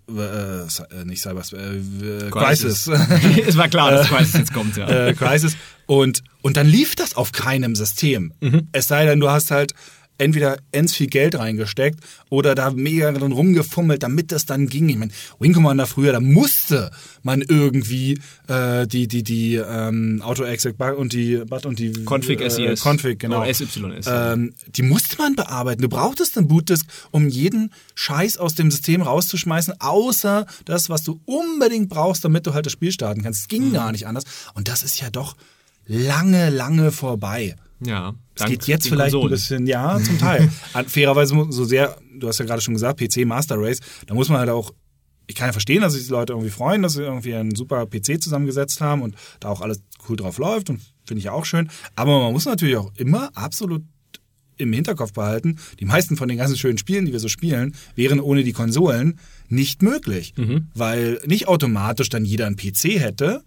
[0.09, 2.87] Äh, äh, nicht Cyber, äh, Crisis.
[3.47, 4.89] es war klar, dass Crisis jetzt kommt, ja.
[4.89, 5.57] Äh, Crisis.
[5.87, 8.33] Und, und dann lief das auf keinem System.
[8.41, 8.69] Mhm.
[8.73, 9.75] Es sei denn, du hast halt
[10.19, 12.01] entweder ends viel Geld reingesteckt
[12.31, 14.89] oder da mega drin rumgefummelt, damit das dann ging.
[14.89, 16.91] Ich meine, Wing Commander früher, da musste
[17.23, 22.41] man irgendwie äh, die die die ähm, Auto Exec und die But und die Config
[22.41, 22.83] äh, SES.
[22.85, 23.79] Config genau Oder SYS.
[24.07, 25.83] ähm, die musste man bearbeiten.
[25.83, 31.21] Du brauchtest eine Bootdisk, um jeden Scheiß aus dem System rauszuschmeißen, außer das, was du
[31.25, 33.43] unbedingt brauchst, damit du halt das Spiel starten kannst.
[33.43, 34.25] Es ging gar nicht anders.
[34.55, 35.37] Und das ist ja doch
[35.87, 37.57] lange, lange vorbei.
[37.81, 38.15] ja.
[38.38, 40.51] Es geht jetzt vielleicht ein bisschen, ja, zum Teil.
[40.87, 44.38] Fairerweise so sehr, du hast ja gerade schon gesagt, PC Master Race, da muss man
[44.38, 44.72] halt auch,
[45.27, 47.87] ich kann ja verstehen, dass sich die Leute irgendwie freuen, dass sie irgendwie einen super
[47.87, 51.44] PC zusammengesetzt haben und da auch alles cool drauf läuft und finde ich ja auch
[51.44, 51.68] schön.
[51.96, 53.83] Aber man muss natürlich auch immer absolut
[54.59, 58.20] im Hinterkopf behalten, die meisten von den ganzen schönen Spielen, die wir so spielen, wären
[58.20, 59.18] ohne die Konsolen
[59.49, 60.35] nicht möglich.
[60.75, 63.42] Weil nicht automatisch dann jeder einen PC hätte,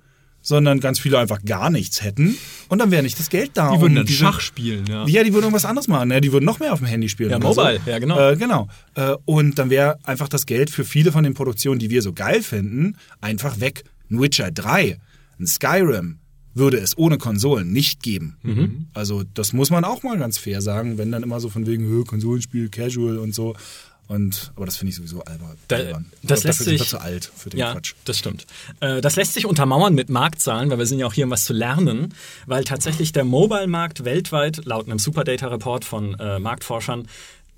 [0.50, 2.36] sondern ganz viele einfach gar nichts hätten
[2.68, 3.72] und dann wäre nicht das Geld da.
[3.74, 5.06] Die würden dann diese- Schach spielen, ja.
[5.08, 6.10] ja, die würden irgendwas anderes machen.
[6.10, 6.20] Ne?
[6.20, 7.30] Die würden noch mehr auf dem Handy spielen.
[7.30, 7.90] Ja, Mobile, so.
[7.92, 8.20] ja, genau.
[8.32, 8.68] Äh, genau.
[8.96, 12.12] Äh, und dann wäre einfach das Geld für viele von den Produktionen, die wir so
[12.14, 13.84] geil finden, einfach weg.
[14.12, 14.98] Ein Witcher 3,
[15.40, 16.18] ein Skyrim
[16.56, 18.38] würde es ohne Konsolen nicht geben.
[18.42, 18.88] Mhm.
[18.94, 21.86] Also das muss man auch mal ganz fair sagen, wenn dann immer so von wegen
[21.88, 23.56] "Hö, Konsolenspiel, Casual und so.
[24.10, 25.56] Und, aber das finde ich sowieso albern.
[25.70, 25.78] Da-
[26.24, 27.94] das Dafür lässt sich- zu alt für den ja, Quatsch.
[28.06, 28.46] das stimmt.
[28.82, 31.46] Äh, Das lässt sich untermauern mit Marktzahlen, weil wir sind ja auch hier, um was
[31.46, 32.14] zu lernen,
[32.48, 37.08] weil tatsächlich der Mobile-Markt weltweit, laut einem Superdata-Report von äh, Marktforschern,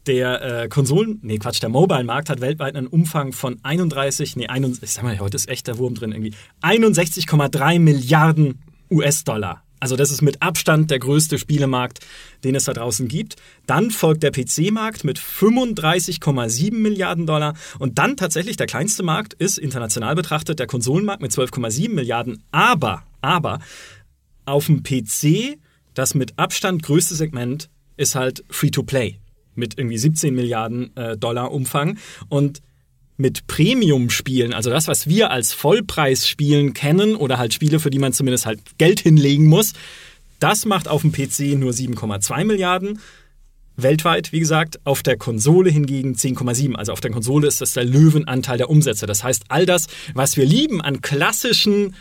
[0.08, 4.84] der äh, Konsolen, nee Quatsch, der Mobile-Markt hat weltweit einen Umfang von 31, nee, 61,
[4.84, 8.60] ich sag mal, heute ist echt der Wurm drin irgendwie, 61,3 Milliarden
[8.90, 9.64] US-Dollar.
[9.82, 12.00] Also das ist mit Abstand der größte Spielemarkt,
[12.44, 13.36] den es da draußen gibt.
[13.66, 17.56] Dann folgt der PC-Markt mit 35,7 Milliarden Dollar.
[17.80, 22.44] Und dann tatsächlich der kleinste Markt ist international betrachtet der Konsolenmarkt mit 12,7 Milliarden.
[22.52, 23.58] Aber, aber
[24.46, 25.58] auf dem PC,
[25.96, 29.18] das mit Abstand größte Segment ist halt Free-to-Play
[29.56, 31.98] mit irgendwie 17 Milliarden äh, Dollar Umfang.
[32.30, 32.62] Und
[33.22, 38.14] mit Premium-Spielen, also das, was wir als Vollpreisspielen kennen oder halt Spiele, für die man
[38.14, 39.74] zumindest halt Geld hinlegen muss,
[40.40, 43.00] das macht auf dem PC nur 7,2 Milliarden.
[43.78, 46.76] Weltweit, wie gesagt, auf der Konsole hingegen 10,7.
[46.76, 49.06] Also auf der Konsole ist das der Löwenanteil der Umsätze.
[49.06, 51.96] Das heißt, all das, was wir lieben an klassischen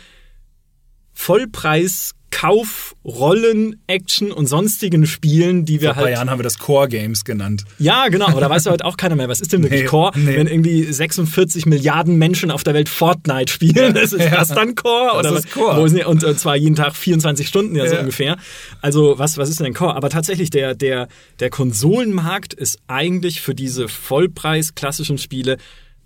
[1.13, 6.39] Vollpreis Kauf, Rollen, Action und sonstigen Spielen, die wir Vor ein paar halt Jahren haben
[6.39, 7.65] wir das Core Games genannt.
[7.77, 9.87] ja, genau, aber da weiß ja heute auch keiner mehr, was ist denn wirklich Nee,
[9.87, 10.35] Core, nee.
[10.37, 13.95] wenn irgendwie 46 Milliarden Menschen auf der Welt Fortnite spielen.
[13.95, 15.21] ist, ist das dann Core?
[15.21, 15.51] Das oder ist?
[15.51, 15.77] Core.
[15.81, 17.99] Wo sind, und äh, zwar jeden Tag 24 Stunden ja so Ja.
[17.99, 18.37] ungefähr.
[18.81, 19.95] Also was, was ist denn Core?
[19.95, 21.07] Aber tatsächlich, der, der,
[21.39, 25.57] der Konsolenmarkt ist eigentlich für diese Vollpreis-klassischen Spiele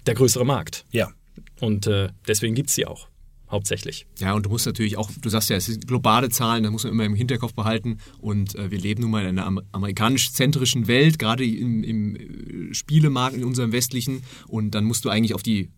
[0.08, 0.86] der größere Markt.
[0.92, 1.10] Ja.
[1.62, 3.08] Und äh, deswegen gibt's sie auch.
[3.50, 4.08] Hauptsächlich.
[4.20, 6.84] Ja, und du musst natürlich auch, du sagst ja, es sind globale Zahlen, da muss
[6.84, 8.00] man immer im Hinterkopf behalten.
[8.20, 12.74] Und äh, wir leben nun mal in einer am amerikanisch-zentrischen Welt, gerade im, im äh,
[12.74, 14.24] Spielemarkt, in unserem westlichen.
[14.48, 15.70] Und dann musst du eigentlich auf die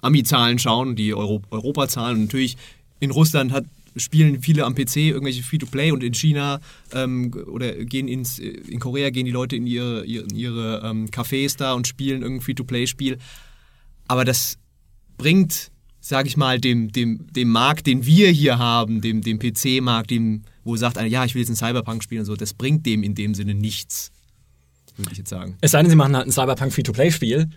[0.00, 2.16] Ami-Zahlen schauen, die Euro Europa-Zahlen.
[2.16, 2.56] Und natürlich
[2.98, 6.60] in Russland hat, spielen viele am PC irgendwelche Free-to-Play und in China
[6.92, 11.56] ähm, oder gehen ins, in Korea gehen die Leute in ihre, ihre, ihre ähm, Cafés
[11.56, 13.18] da und spielen irgendein Free-to-Play-Spiel.
[14.08, 14.58] Aber das
[15.18, 15.71] bringt,
[16.02, 20.42] sage ich mal, dem, dem, dem Markt, den wir hier haben, dem, dem PC-Markt, dem,
[20.64, 23.04] wo sagt einer, ja, ich will jetzt einen Cyberpunk spielen und so, das bringt dem
[23.04, 24.10] in dem Sinne nichts,
[24.96, 25.56] würde ich jetzt sagen.
[25.60, 27.48] Es sei denn, sie machen halt ein Cyberpunk Free-to-Play-Spiel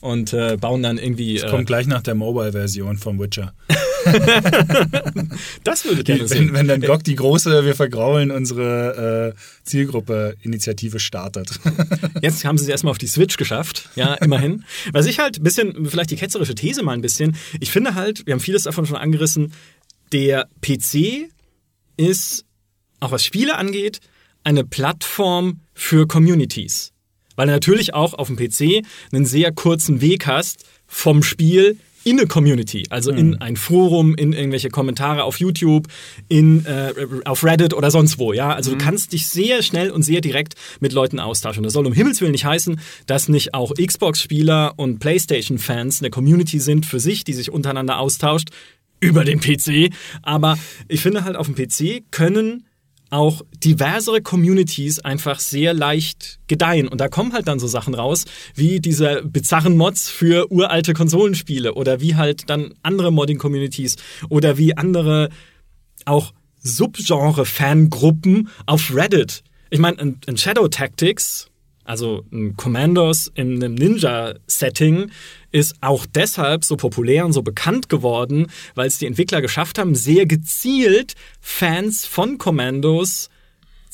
[0.00, 1.34] und äh, bauen dann irgendwie.
[1.34, 3.54] Das Äh, kommt gleich nach der Mobile-Version vom Witcher.
[5.64, 6.48] das würde gerne sehen.
[6.48, 11.58] wenn, wenn dann GOG die große Wir vergraulen unsere äh, Zielgruppe-Initiative startet.
[12.22, 14.64] Jetzt haben sie es erstmal auf die Switch geschafft, ja, immerhin.
[14.92, 18.26] Was ich halt ein bisschen, vielleicht die ketzerische These mal ein bisschen, ich finde halt,
[18.26, 19.52] wir haben vieles davon schon angerissen,
[20.12, 21.30] der PC
[21.96, 22.44] ist,
[23.00, 24.00] auch was Spiele angeht,
[24.42, 26.93] eine Plattform für Communities.
[27.36, 32.18] Weil du natürlich auch auf dem PC einen sehr kurzen Weg hast vom Spiel in
[32.18, 35.88] eine Community, also in ein Forum, in irgendwelche Kommentare auf YouTube,
[36.28, 36.92] in äh,
[37.24, 38.54] auf Reddit oder sonst wo, ja.
[38.54, 41.62] Also du kannst dich sehr schnell und sehr direkt mit Leuten austauschen.
[41.62, 46.60] Das soll um Himmels Willen nicht heißen, dass nicht auch Xbox-Spieler und PlayStation-Fans eine Community
[46.60, 48.50] sind für sich, die sich untereinander austauscht
[49.00, 49.90] über den PC.
[50.22, 52.64] Aber ich finde halt auf dem PC können
[53.14, 56.88] auch diversere Communities einfach sehr leicht gedeihen.
[56.88, 58.24] Und da kommen halt dann so Sachen raus,
[58.56, 63.96] wie diese bizarren Mods für uralte Konsolenspiele oder wie halt dann andere Modding-Communities
[64.30, 65.28] oder wie andere
[66.04, 69.44] auch Subgenre-Fangruppen auf Reddit.
[69.70, 71.50] Ich meine, in, in Shadow Tactics,
[71.84, 72.24] also
[72.56, 75.10] Commandos in einem Ninja-Setting,
[75.52, 79.94] ist auch deshalb so populär und so bekannt geworden, weil es die Entwickler geschafft haben,
[79.94, 83.28] sehr gezielt Fans von Commandos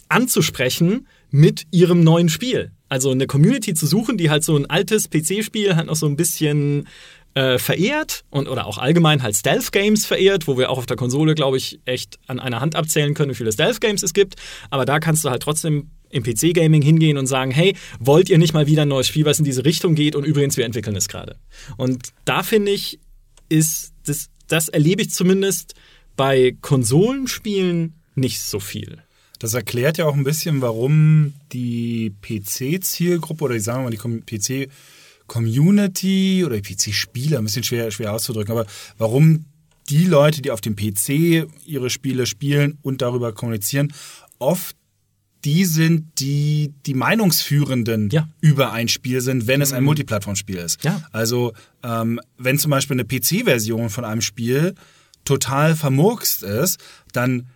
[0.08, 2.72] anzusprechen mit ihrem neuen Spiel.
[2.88, 6.16] Also eine Community zu suchen, die halt so ein altes PC-Spiel halt noch so ein
[6.16, 6.88] bisschen
[7.34, 11.34] äh, verehrt und oder auch allgemein halt Stealth-Games verehrt, wo wir auch auf der Konsole,
[11.34, 14.34] glaube ich, echt an einer Hand abzählen können, wie viele Stealth-Games es gibt.
[14.70, 18.52] Aber da kannst du halt trotzdem im PC-Gaming hingehen und sagen, hey, wollt ihr nicht
[18.52, 20.14] mal wieder ein neues Spiel, was in diese Richtung geht?
[20.14, 21.36] Und übrigens, wir entwickeln es gerade.
[21.76, 23.00] Und da finde ich,
[23.48, 25.74] ist das, das erlebe ich zumindest
[26.16, 28.98] bei Konsolenspielen nicht so viel.
[29.38, 33.96] Das erklärt ja auch ein bisschen, warum die PC-Zielgruppe oder ich sage mal die
[35.16, 38.66] PC-Community oder die PC-Spieler, ein bisschen schwer, schwer auszudrücken, aber
[38.98, 39.46] warum
[39.88, 43.94] die Leute, die auf dem PC ihre Spiele spielen und darüber kommunizieren,
[44.38, 44.76] oft
[45.44, 48.28] die sind, die die Meinungsführenden Ja.
[48.40, 50.84] über ein Spiel sind, wenn es ein Multiplattformspiel ist.
[50.84, 51.02] Ja.
[51.12, 54.74] Also ähm, wenn zum Beispiel eine PC-Version von einem Spiel
[55.24, 56.78] total vermurkst ist,
[57.12, 57.46] dann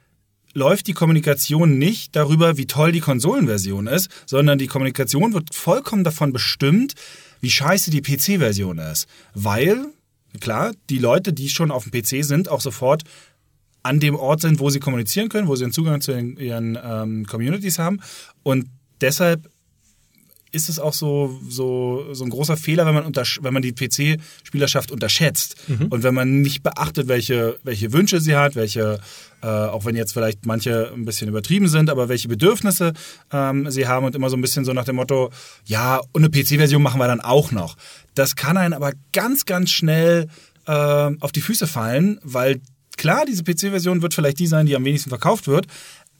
[0.55, 6.05] läuft die Kommunikation nicht darüber, wie toll die Konsolenversion ist, sondern die Kommunikation wird vollkommen
[6.05, 6.94] davon bestimmt,
[7.40, 9.07] wie scheiße die PC-Version ist.
[9.35, 9.87] Weil,
[10.40, 13.03] klar, die Leute, die schon auf dem PC sind, auch sofort
[13.85, 16.77] an dem Ort sind, wo sie kommunizieren können, wo sie einen Zugang zu den, ihren
[16.83, 18.01] ähm, Communities haben.
[18.42, 18.66] Und
[19.01, 19.49] deshalb
[20.55, 24.92] ist es auch so, so, so ein großer Fehler, wenn man, wenn man die PC-Spielerschaft
[24.92, 25.57] unterschätzt
[25.90, 29.01] und wenn man nicht beachtet, welche, welche Wünsche sie hat, welche,
[29.42, 32.92] äh, auch wenn jetzt vielleicht manche ein bisschen übertrieben sind, aber welche Bedürfnisse
[33.33, 35.31] ähm, sie haben und immer so ein bisschen so nach dem Motto,
[35.64, 37.77] ja, und eine PC-Version machen wir dann auch noch.
[38.14, 40.29] Das kann einen aber ganz, ganz schnell
[40.66, 42.61] äh, auf die Füße fallen, weil
[42.96, 45.66] klar, diese PC-Version wird vielleicht die sein, die am wenigsten verkauft wird,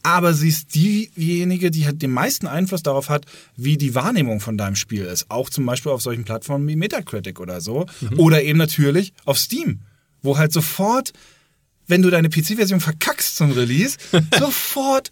[0.04, 3.24] aber sie ist diejenige, die halt den meisten Einfluss darauf hat,
[3.56, 5.30] wie die Wahrnehmung von deinem Spiel ist.
[5.30, 7.87] Auch zum Beispiel auf solchen Plattformen wie Metacritic oder so.
[8.18, 9.80] Oder eben natürlich auf Steam,
[10.22, 11.14] wo halt sofort,
[11.87, 13.96] wenn du deine PC-Version verkackst zum Release,
[14.38, 15.10] sofort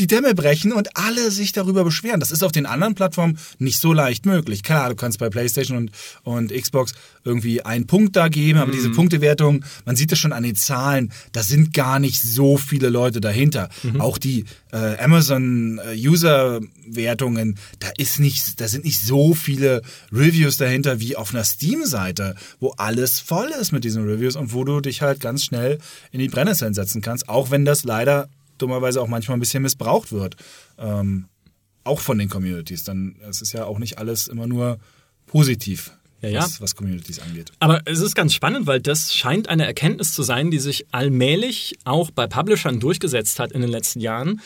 [0.00, 2.20] die Dämme brechen und alle sich darüber beschweren.
[2.20, 4.62] Das ist auf den anderen Plattformen nicht so leicht möglich.
[4.62, 5.90] Klar, du kannst bei PlayStation und,
[6.22, 10.42] und Xbox irgendwie einen Punkt da geben, aber diese Punktewertung, man sieht das schon an
[10.42, 13.68] den Zahlen, da sind gar nicht so viele Leute dahinter.
[13.98, 19.82] Auch die äh, Amazon äh, User-Wertungen, da ist nicht, da sind nicht so viele
[20.12, 24.64] Reviews dahinter wie auf einer Steam-Seite, wo alles voll ist mit diesen Reviews und wo
[24.64, 25.78] du dich halt ganz schnell
[26.10, 28.28] in die Brennnesseln setzen kannst, auch wenn das leider
[28.60, 30.36] dummerweise auch manchmal ein bisschen missbraucht wird.
[30.78, 31.26] Ähm,
[31.84, 32.84] auch von den Communities.
[32.84, 34.78] Dann es ist ja auch nicht alles immer nur
[35.26, 36.42] positiv, Ja, ja.
[36.42, 37.52] Was, was Communities angeht.
[37.60, 41.78] Aber es ist ganz spannend, weil das scheint eine Erkenntnis zu sein, die sich allmählich
[41.84, 44.40] auch bei Publishern durchgesetzt hat in den letzten Jahren.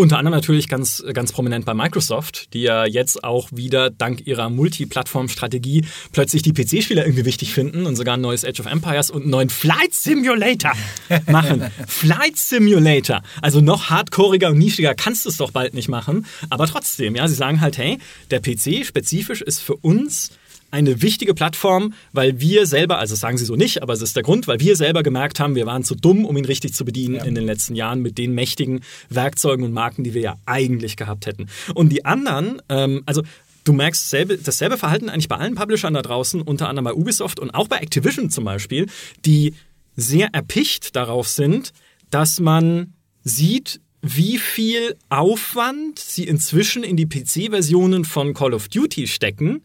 [0.00, 4.48] Unter anderem natürlich ganz, ganz prominent bei Microsoft, die ja jetzt auch wieder dank ihrer
[4.48, 9.24] Multiplattform-Strategie plötzlich die PC-Spieler irgendwie wichtig finden und sogar ein neues Age of Empires und
[9.24, 10.72] einen neuen Flight Simulator
[11.26, 11.70] machen.
[11.86, 13.20] Flight Simulator.
[13.42, 16.24] Also noch hardcoreiger und nischiger kannst du es doch bald nicht machen.
[16.48, 17.98] Aber trotzdem, ja, sie sagen halt, hey,
[18.30, 20.30] der PC spezifisch ist für uns
[20.70, 24.22] eine wichtige Plattform, weil wir selber, also sagen sie so nicht, aber es ist der
[24.22, 27.16] Grund, weil wir selber gemerkt haben, wir waren zu dumm, um ihn richtig zu bedienen
[27.16, 31.26] in den letzten Jahren mit den mächtigen Werkzeugen und Marken, die wir ja eigentlich gehabt
[31.26, 31.48] hätten.
[31.74, 33.22] Und die anderen, ähm, also
[33.62, 37.38] Du merkst dasselbe, dasselbe Verhalten eigentlich bei allen Publishern da draußen, unter anderem bei Ubisoft
[37.38, 38.86] und auch bei Activision zum Beispiel,
[39.26, 39.54] die
[39.96, 41.72] sehr erpicht darauf sind,
[42.10, 49.06] dass man sieht, wie viel Aufwand sie inzwischen in die PC-Versionen von Call of Duty
[49.06, 49.62] stecken,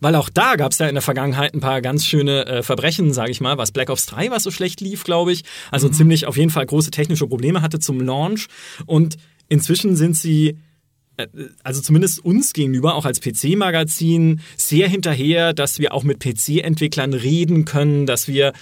[0.00, 3.12] weil auch da gab es ja in der Vergangenheit ein paar ganz schöne äh, Verbrechen,
[3.12, 5.44] sage ich mal, was Black Ops 3, was so schlecht lief, glaube ich.
[5.70, 8.48] Also ziemlich auf jeden Fall große technische Probleme hatte zum Launch.
[8.86, 9.16] Und
[9.48, 10.58] inzwischen sind sie,
[11.16, 11.26] äh,
[11.62, 17.64] also zumindest uns gegenüber, auch als PC-Magazin, sehr hinterher, dass wir auch mit PC-Entwicklern reden
[17.64, 18.52] können, dass wir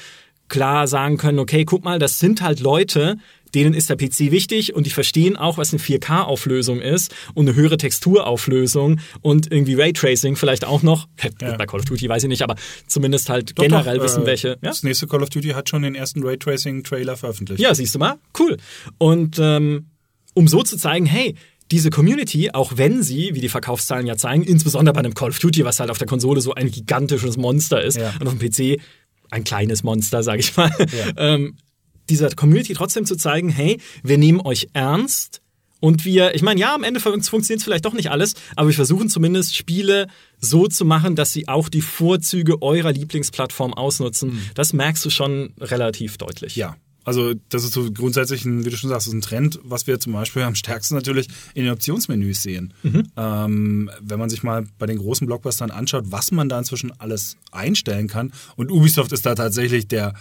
[0.49, 3.17] klar sagen können, okay, guck mal, das sind halt Leute,
[3.55, 7.57] denen ist der PC wichtig und die verstehen auch, was eine 4K-Auflösung ist und eine
[7.57, 11.09] höhere Texturauflösung und irgendwie Raytracing vielleicht auch noch.
[11.41, 11.57] Ja.
[11.57, 14.27] Bei Call of Duty weiß ich nicht, aber zumindest halt Doch, generell doch, wissen äh,
[14.27, 14.49] welche.
[14.49, 14.57] Ja?
[14.63, 17.61] Das nächste Call of Duty hat schon den ersten Raytracing-Trailer veröffentlicht.
[17.61, 18.57] ja, siehst du mal, cool.
[18.99, 19.87] Und ähm,
[20.35, 21.35] um so zu zeigen, hey,
[21.71, 25.39] diese Community, auch wenn sie, wie die Verkaufszahlen ja zeigen, insbesondere bei einem Call of
[25.39, 28.13] Duty, was halt auf der Konsole so ein gigantisches Monster ist Ja.
[28.21, 28.81] und auf dem PC
[29.31, 30.71] ein kleines Monster, sag ich mal,
[31.17, 31.57] ähm,
[32.09, 35.43] dieser Community trotzdem zu zeigen, hey, wir nehmen euch ernst
[35.83, 38.75] und wir, ich meine, ja, am Ende funktioniert es vielleicht doch nicht alles, aber wir
[38.75, 40.07] versuchen zumindest Spiele
[40.39, 44.39] so zu machen, dass sie auch die Vorzüge eurer Lieblingsplattform ausnutzen.
[44.55, 46.55] Das merkst du schon relativ deutlich.
[46.55, 46.77] Ja.
[47.05, 49.99] Also das ist so grundsätzlich, ein, wie du schon sagst, ist ein Trend, was wir
[49.99, 52.75] zum Beispiel am stärksten natürlich in den Optionsmenüs sehen.
[53.17, 57.37] Ähm, wenn man sich mal bei den großen Blockbustern anschaut, was man da inzwischen alles
[57.51, 58.33] einstellen kann.
[58.55, 60.15] Und Ubisoft ist da tatsächlich der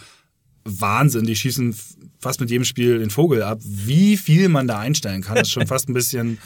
[0.63, 1.25] Wahnsinn.
[1.25, 1.75] Die schießen
[2.19, 3.59] fast mit jedem Spiel den Vogel ab.
[3.63, 6.37] Wie viel man da einstellen kann, ist schon fast ein bisschen,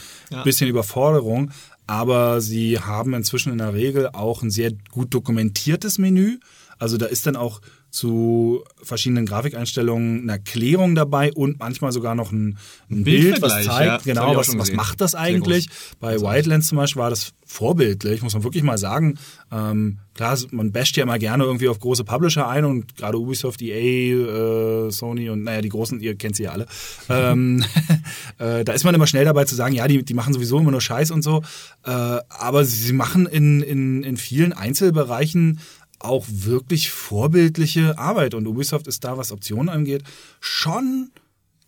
[0.44, 1.52] bisschen Überforderung.
[1.88, 6.40] aber sie haben inzwischen in der Regel auch ein sehr gut dokumentiertes Menü.
[6.80, 7.62] Also da ist dann auch
[7.96, 12.58] zu verschiedenen Grafikeinstellungen eine Erklärung dabei und manchmal sogar noch ein,
[12.92, 14.14] ein Bild, was zeigt, ja.
[14.14, 15.70] Genau, was, was macht das eigentlich.
[16.02, 19.18] Bei Wildlands zum Beispiel war das vorbildlich, muss man wirklich mal sagen.
[19.50, 23.62] Ähm, klar, man basht ja immer gerne irgendwie auf große Publisher ein und gerade Ubisoft,
[23.62, 26.66] EA, äh, Sony und naja, die großen, ihr kennt sie ja alle.
[27.08, 27.64] ähm,
[28.40, 30.72] äh, da ist man immer schnell dabei zu sagen, ja, die, die machen sowieso immer
[30.72, 31.44] nur Scheiß und so.
[31.86, 35.60] Äh, aber sie machen in, in, in vielen Einzelbereichen
[36.06, 38.34] auch wirklich vorbildliche Arbeit.
[38.34, 40.04] Und Ubisoft ist da, was Optionen angeht,
[40.40, 41.12] schon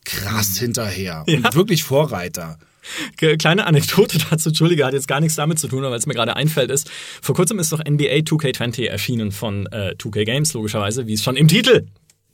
[0.05, 2.57] krass hinterher und wirklich Vorreiter.
[3.17, 6.35] Kleine Anekdote dazu, Entschuldige, hat jetzt gar nichts damit zu tun, aber es mir gerade
[6.35, 6.89] einfällt, ist,
[7.21, 11.35] vor kurzem ist doch NBA 2K20 erschienen von äh, 2K Games, logischerweise, wie es schon
[11.35, 11.87] im Titel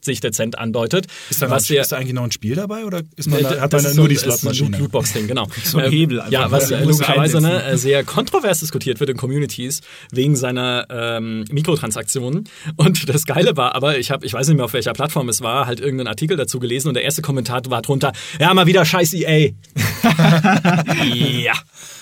[0.06, 1.08] sich dezent andeutet.
[1.30, 3.62] Ist da, was wir, ist da eigentlich noch ein Spiel dabei oder ist man da,
[3.62, 4.78] hat das man nur so- die ein Slotmaschine?
[4.78, 5.48] Lootbox-Ding, genau.
[5.64, 6.32] So ein Ähm, Hebel einfach.
[6.32, 9.82] Ja, was Ja, äh, logischerweise ne, äh, sehr kontrovers diskutiert wird in Communities
[10.12, 12.44] wegen seiner ähm, Mikrotransaktionen.
[12.76, 15.42] Und das Geile war aber, ich habe, ich weiß nicht mehr auf welcher Plattform es
[15.42, 18.84] war, halt irgendeinen Artikel dazu gelesen und der erste Kommentar war drunter, ja, mal wieder
[18.86, 19.52] scheiß EA.
[21.14, 21.54] ja.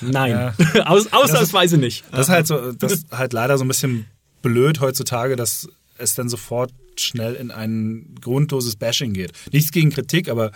[0.02, 0.54] Nein.
[0.86, 2.04] Aus, ausnahmsweise nicht.
[2.12, 4.06] Das ist halt so, das ist halt leider so ein bisschen
[4.42, 9.32] blöd heutzutage, dass es dann sofort schnell in ein grundloses Bashing geht.
[9.52, 10.52] Nichts gegen Kritik, aber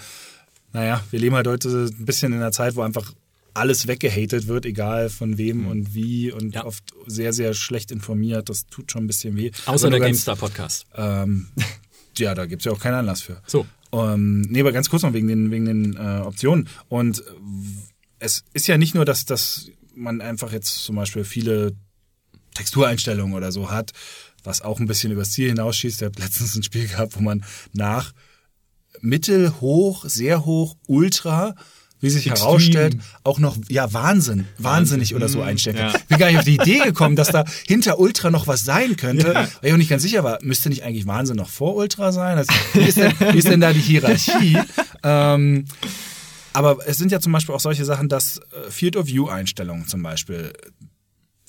[0.73, 3.13] naja, wir leben halt heute ein bisschen in einer Zeit, wo einfach
[3.53, 6.51] alles weggehatet wird, egal von wem und wie und Mhm.
[6.51, 6.65] Ja.
[6.65, 8.49] oft sehr, sehr schlecht informiert.
[8.49, 9.51] Das tut schon ein bisschen weh.
[9.65, 10.85] Außer Aber der GameStar-Podcast.
[10.95, 11.47] Ähm,
[12.17, 13.41] ja, da gibt's ja auch keinen Anlass für.
[13.47, 13.65] So.
[13.93, 16.67] Ähm, nee, aber ganz kurz noch wegen den, wegen den äh, Optionen.
[16.89, 17.23] Und
[18.19, 21.71] es ist ja nicht nur, dass, dass man einfach jetzt zum Beispiel viele
[22.55, 23.91] Textureinstellungen oder so hat,
[24.45, 26.01] was auch ein bisschen übers Ziel hinausschießt.
[26.01, 27.43] Ich habe letztens ein Spiel gehabt, wo man
[27.73, 28.13] nach
[29.01, 31.55] mittel, hoch, sehr hoch, ultra,
[32.01, 32.47] wie sich Extrem.
[32.47, 35.89] herausstellt, auch noch, ja, Wahnsinn, wahnsinnig oder so Mhm, einstellen kann.
[35.91, 35.95] ja.
[35.97, 38.95] Ich bin gar nicht auf die Idee gekommen, dass da hinter Ultra noch was sein
[38.95, 40.37] könnte, weil ich auch nicht ganz sicher war.
[40.41, 42.37] Müsste nicht eigentlich Wahnsinn noch vor Ultra sein?
[42.37, 44.59] Also, wie, ist denn, wie ist denn da die Hierarchie?
[45.03, 45.65] ähm,
[46.53, 49.87] aber es sind ja zum Beispiel auch solche Sachen, dass äh, Field of View Einstellungen
[49.87, 50.53] zum Beispiel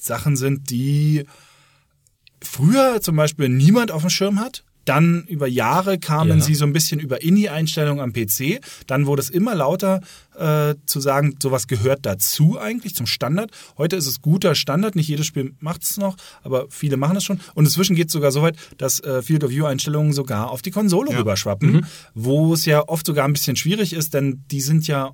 [0.01, 1.25] Sachen sind, die
[2.43, 4.63] früher zum Beispiel niemand auf dem Schirm hat.
[4.85, 6.45] Dann über Jahre kamen Ja.
[6.45, 8.61] sie so ein bisschen über INI-Einstellungen am PC.
[8.87, 10.01] Dann wurde es immer lauter
[10.39, 13.51] äh, zu sagen, sowas gehört dazu eigentlich zum Standard.
[13.79, 14.95] Heute ist es guter Standard.
[14.95, 17.41] Nicht jedes Spiel macht es noch, aber viele machen es schon.
[17.55, 20.71] Und inzwischen geht es sogar so weit, dass äh, Field of View-Einstellungen sogar auf die
[20.71, 21.85] Konsole rüberschwappen,
[22.15, 25.13] wo es ja oft sogar ein bisschen schwierig ist, denn die sind ja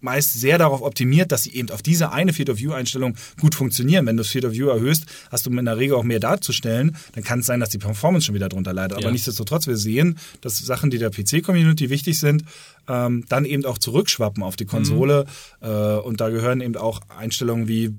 [0.00, 3.54] meist sehr darauf optimiert, dass sie eben auf diese eine Field of View Einstellung gut
[3.54, 4.06] funktionieren.
[4.06, 6.96] Wenn du das Field of View erhöhst, hast du in der Regel auch mehr darzustellen.
[7.12, 8.96] Dann kann es sein, dass die Performance schon wieder drunter leidet.
[8.96, 9.10] Aber Ja.
[9.12, 12.44] nichtsdestotrotz, wir sehen, dass Sachen, die der PC-Community wichtig sind,
[12.88, 15.26] ähm, dann eben auch zurückschwappen auf die Konsole.
[15.60, 17.90] Äh, und da gehören eben auch Einstellungen wie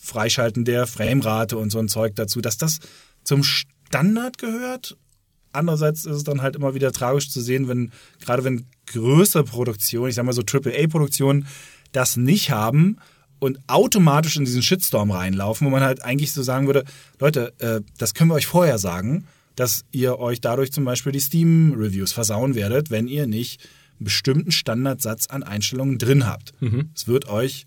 [0.00, 2.80] Freischalten der Framerate und so ein Zeug dazu, dass das
[3.22, 4.96] zum Standard gehört
[5.54, 10.08] Andererseits ist es dann halt immer wieder tragisch zu sehen, wenn, gerade wenn größere Produktionen,
[10.08, 11.46] ich sag mal so AAA-Produktionen,
[11.92, 12.98] das nicht haben
[13.38, 16.84] und automatisch in diesen Shitstorm reinlaufen, wo man halt eigentlich so sagen würde,
[17.20, 19.26] Leute, äh, das können wir euch vorher sagen,
[19.56, 23.62] dass ihr euch dadurch zum Beispiel die Steam-Reviews versauen werdet, wenn ihr nicht
[23.98, 26.52] einen bestimmten Standardsatz an Einstellungen drin habt.
[26.94, 27.66] Es wird euch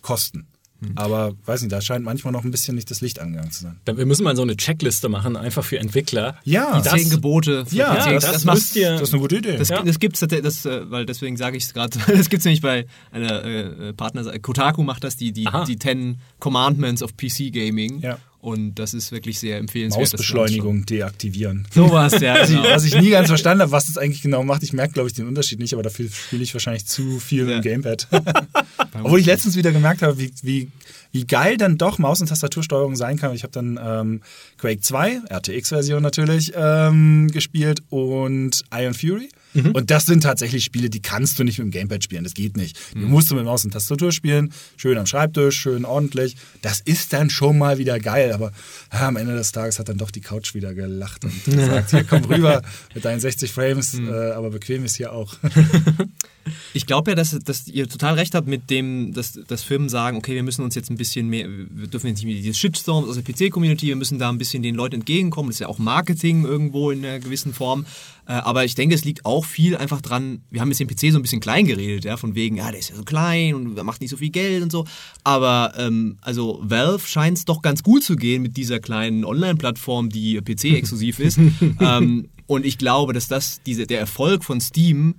[0.00, 0.46] kosten.
[0.94, 3.76] Aber weiß nicht, da scheint manchmal noch ein bisschen nicht das Licht angegangen zu sein.
[3.86, 6.36] Wir müssen mal so eine Checkliste machen, einfach für Entwickler.
[6.44, 7.64] Ja, die das, Zehn Gebote.
[7.66, 8.24] für Ja, PCs.
[8.32, 9.56] das macht- müsst ihr- das ist eine gute Idee.
[9.56, 9.82] Das, Ja.
[9.82, 12.86] das gibt's tatsächlich, das, äh, weil deswegen sage ich es gerade, das gibt's nämlich bei
[13.10, 15.64] einer äh, Partner, Kotaku macht das, die, die, Aha.
[15.64, 18.00] die 10 Commandments of PC Gaming.
[18.00, 18.18] Ja.
[18.40, 20.04] Und das ist wirklich sehr empfehlenswert.
[20.04, 21.64] das Mausbeschleunigung deaktivieren.
[21.66, 21.88] anzuschauen.
[21.88, 22.34] Sowas, ja.
[22.40, 22.68] Was ich, Genau.
[22.70, 24.62] was ich nie ganz verstanden habe, was das eigentlich genau macht.
[24.62, 27.56] Ich merke, glaube ich, den Unterschied nicht, aber dafür spiele ich wahrscheinlich zu viel Ja.
[27.56, 28.06] im Gamepad.
[29.02, 30.68] Obwohl ich letztens wieder gemerkt habe, wie, wie,
[31.12, 33.34] wie geil dann doch Maus- und Tastatursteuerung sein kann.
[33.34, 34.20] Ich habe dann ähm,
[34.58, 39.28] Quake 2, RTX-Version natürlich, ähm, gespielt und Iron Fury.
[39.72, 42.24] Und das sind tatsächlich Spiele, die kannst du nicht mit dem Gamepad spielen.
[42.24, 42.78] Das geht nicht.
[42.94, 46.36] Du musst du mit Maus und Tastatur spielen, schön am Schreibtisch, schön ordentlich.
[46.62, 48.32] Das ist dann schon mal wieder geil.
[48.32, 48.52] Aber
[48.92, 52.04] ja, am Ende des Tages hat dann doch die Couch wieder gelacht und gesagt, hier
[52.04, 52.62] komm rüber
[52.94, 55.34] mit deinen 60 Frames, äh, aber bequem ist hier auch.
[56.74, 60.16] Ich glaube ja, dass, dass ihr total recht habt mit dem, dass, dass Firmen sagen,
[60.16, 63.08] okay, wir müssen uns jetzt ein bisschen mehr, wir dürfen jetzt nicht mehr dieses Shitstorms
[63.08, 65.48] aus der PC-Community, wir müssen da ein bisschen den Leuten entgegenkommen.
[65.50, 67.86] Das ist ja auch Marketing irgendwo in einer gewissen Form.
[68.26, 71.12] Äh, Aber ich denke, es liegt auch viel einfach dran, wir haben jetzt den PC
[71.12, 73.82] so ein bisschen klein geredet, ja, von wegen, ja, der ist ja so klein und
[73.84, 74.84] macht nicht so viel Geld und so.
[75.24, 80.10] Aber ähm, also Valve scheint es doch ganz gut zu gehen mit dieser kleinen Online-Plattform,
[80.10, 81.38] die PC-exklusiv ist.
[81.80, 85.16] ähm, und ich glaube, dass das, diese, der Erfolg von Steam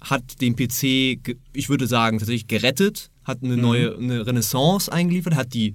[0.00, 5.54] hat den PC, ich würde sagen, tatsächlich gerettet, hat eine neue eine Renaissance eingeliefert, hat
[5.54, 5.74] die,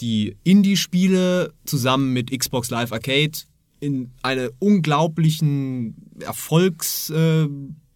[0.00, 3.38] die Indie-Spiele zusammen mit Xbox Live Arcade
[3.80, 7.10] in eine unglaublichen Erfolgs...
[7.10, 7.48] Äh,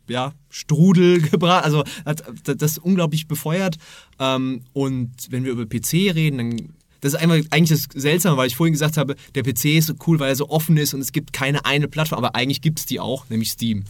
[0.08, 0.32] ja,
[0.68, 3.76] gebracht, also hat das unglaublich befeuert.
[4.18, 8.46] Ähm, und wenn wir über PC reden, dann das ist einfach eigentlich das Seltsame, weil
[8.46, 11.00] ich vorhin gesagt habe, der PC ist so cool, weil er so offen ist und
[11.00, 13.82] es gibt keine eine Plattform, aber eigentlich gibt es die auch, nämlich Steam.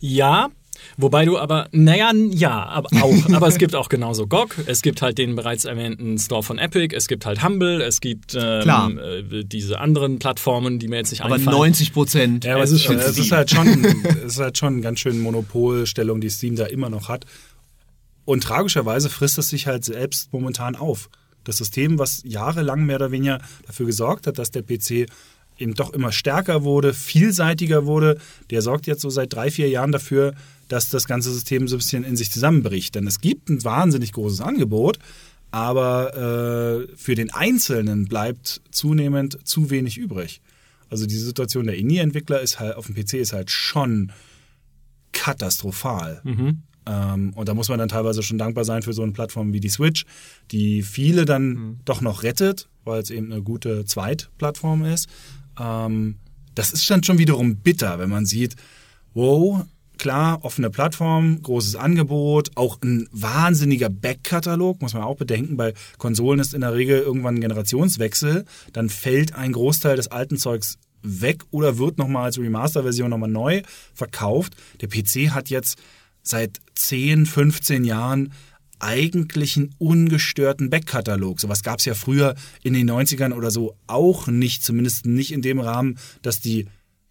[0.00, 0.48] Ja,
[0.96, 3.28] Wobei du aber, naja, ja, aber auch.
[3.32, 6.94] aber es gibt auch genauso GOG, es gibt halt den bereits erwähnten Store von Epic,
[6.94, 11.22] es gibt halt Humble, es gibt ähm, äh, diese anderen Plattformen, die mir jetzt nicht
[11.22, 11.58] aber einfallen.
[11.58, 12.44] 90 Prozent.
[12.44, 13.84] Ja, aber es ist, schon, es ist halt schon,
[14.24, 17.26] es ist halt schon ganz schön Monopolstellung, die Steam da immer noch hat.
[18.24, 21.08] Und tragischerweise frisst es sich halt selbst momentan auf.
[21.44, 25.06] Das System, was jahrelang mehr oder weniger dafür gesorgt hat, dass der PC
[25.58, 28.18] eben doch immer stärker wurde, vielseitiger wurde,
[28.50, 30.34] der sorgt jetzt so seit drei, vier Jahren dafür,
[30.68, 32.94] dass das ganze System so ein bisschen in sich zusammenbricht.
[32.94, 34.98] Denn es gibt ein wahnsinnig großes Angebot,
[35.50, 40.40] aber äh, für den Einzelnen bleibt zunehmend zu wenig übrig.
[40.88, 44.12] Also die Situation der Indie-Entwickler ist halt auf dem PC ist halt schon
[45.12, 46.20] katastrophal.
[46.24, 46.62] Mhm.
[46.86, 49.60] Ähm, und da muss man dann teilweise schon dankbar sein für so eine Plattform wie
[49.60, 50.04] die Switch,
[50.52, 51.80] die viele dann mhm.
[51.84, 55.08] doch noch rettet, weil es eben eine gute Zweitplattform ist.
[55.58, 56.16] Ähm,
[56.54, 58.56] das ist dann schon wiederum bitter, wenn man sieht,
[59.14, 59.64] wow,
[59.98, 65.56] klar, offene Plattform, großes Angebot, auch ein wahnsinniger Backkatalog, muss man auch bedenken.
[65.56, 70.36] Bei Konsolen ist in der Regel irgendwann ein Generationswechsel, dann fällt ein Großteil des alten
[70.36, 73.62] Zeugs weg oder wird nochmal als Remaster-Version nochmal neu
[73.94, 74.56] verkauft.
[74.80, 75.78] Der PC hat jetzt
[76.22, 78.32] seit 10, 15 Jahren
[78.78, 81.40] eigentlich einen ungestörten Backkatalog.
[81.40, 85.42] Sowas gab es ja früher in den 90ern oder so auch nicht, zumindest nicht in
[85.42, 86.66] dem Rahmen, dass die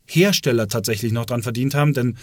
[0.07, 2.17] Hersteller tatsächlich noch dran verdient haben, denn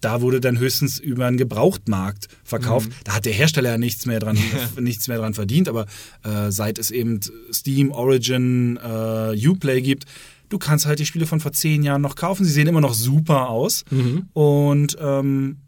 [0.00, 2.88] da wurde dann höchstens über einen Gebrauchtmarkt verkauft.
[2.88, 2.94] Mhm.
[3.04, 4.38] Da hat der Hersteller ja nichts mehr dran,
[4.80, 5.86] nichts mehr dran verdient, aber
[6.24, 7.20] äh, seit es eben
[7.52, 10.04] Steam, Origin, äh, Uplay gibt,
[10.48, 12.44] du kannst halt die Spiele von vor zehn Jahren noch kaufen.
[12.44, 13.84] Sie sehen immer noch super aus.
[13.90, 14.28] Mhm.
[14.32, 15.58] Und ähm,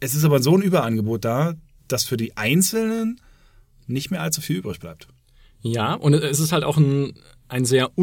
[0.00, 1.54] es ist aber so ein Überangebot da,
[1.88, 3.20] dass für die Einzelnen
[3.86, 5.08] nicht mehr allzu viel übrig bleibt.
[5.62, 7.14] Ja, und es ist halt auch ein,
[7.48, 7.96] ein sehr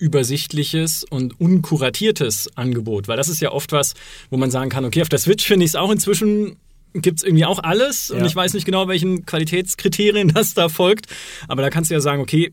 [0.00, 3.94] unübersichtliches und unkuratiertes Angebot, weil das ist ja oft was,
[4.30, 6.56] wo man sagen kann, okay, auf der Switch finde ich es auch inzwischen
[6.94, 8.26] gibt es irgendwie auch alles und ja.
[8.26, 11.06] ich weiß nicht genau, welchen Qualitätskriterien das da folgt,
[11.48, 12.52] aber da kannst du ja sagen, okay,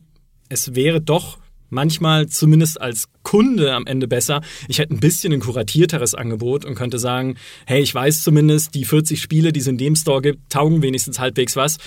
[0.50, 1.38] es wäre doch
[1.70, 4.41] manchmal zumindest als Kunde am Ende besser.
[4.68, 7.36] Ich hätte ein bisschen ein kuratierteres Angebot und könnte sagen,
[7.66, 11.20] hey, ich weiß zumindest, die 40 Spiele, die es in dem Store gibt, taugen wenigstens
[11.20, 11.78] halbwegs was.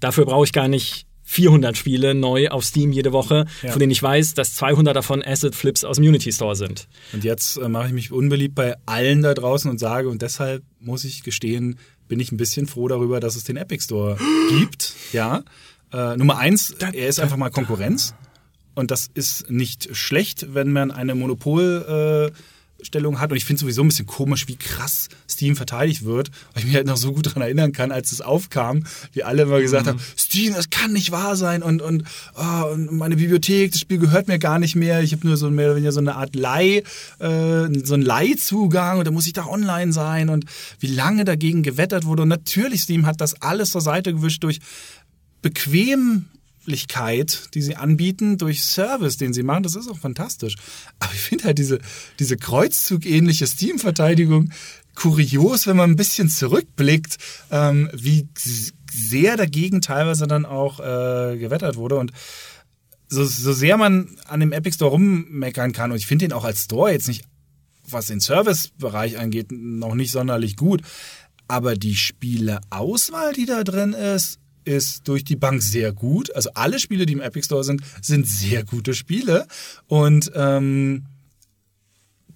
[0.00, 3.70] Dafür brauche ich gar nicht 400 Spiele neu auf Steam jede Woche, ja.
[3.70, 6.86] von denen ich weiß, dass 200 davon Asset Flips aus dem Unity Store sind.
[7.12, 10.62] Und jetzt äh, mache ich mich unbeliebt bei allen da draußen und sage, und deshalb
[10.80, 14.18] muss ich gestehen, bin ich ein bisschen froh darüber, dass es den Epic Store
[14.50, 14.94] gibt.
[15.12, 15.42] Ja.
[15.92, 18.14] Äh, Nummer eins, er ist einfach mal Konkurrenz.
[18.74, 22.32] Und das ist nicht schlecht, wenn man eine Monopolstellung äh,
[22.92, 23.30] hat.
[23.30, 26.30] Und ich finde sowieso ein bisschen komisch, wie krass Steam verteidigt wird.
[26.52, 29.42] Weil ich mich halt noch so gut daran erinnern kann, als es aufkam, wie alle
[29.42, 29.90] immer gesagt mhm.
[29.90, 31.62] haben, Steam, das kann nicht wahr sein.
[31.62, 32.04] Und, und,
[32.36, 35.02] oh, und meine Bibliothek, das Spiel gehört mir gar nicht mehr.
[35.02, 36.82] Ich habe nur so mehr oder weniger so eine Art Leih,
[37.18, 40.28] äh, so einen Leihzugang und da muss ich da online sein.
[40.28, 40.44] Und
[40.80, 42.22] wie lange dagegen gewettert wurde.
[42.22, 44.60] Und natürlich, Steam hat das alles zur Seite gewischt durch
[45.42, 46.26] bequem
[47.54, 50.56] die sie anbieten, durch Service, den sie machen, das ist auch fantastisch.
[50.98, 51.78] Aber ich finde halt diese,
[52.18, 54.50] diese Kreuzzug-ähnliche Steam-Verteidigung
[54.94, 57.18] kurios, wenn man ein bisschen zurückblickt,
[57.50, 58.28] ähm, wie
[58.90, 61.96] sehr dagegen teilweise dann auch äh, gewettert wurde.
[61.96, 62.12] Und
[63.08, 66.44] so, so sehr man an dem Epic Store rummeckern kann, und ich finde den auch
[66.44, 67.24] als Store jetzt nicht,
[67.86, 70.82] was den Service-Bereich angeht, noch nicht sonderlich gut.
[71.48, 76.34] Aber die Spieleauswahl, die da drin ist, ist durch die Bank sehr gut.
[76.34, 79.46] Also alle Spiele, die im Epic Store sind, sind sehr gute Spiele.
[79.86, 81.06] Und ähm,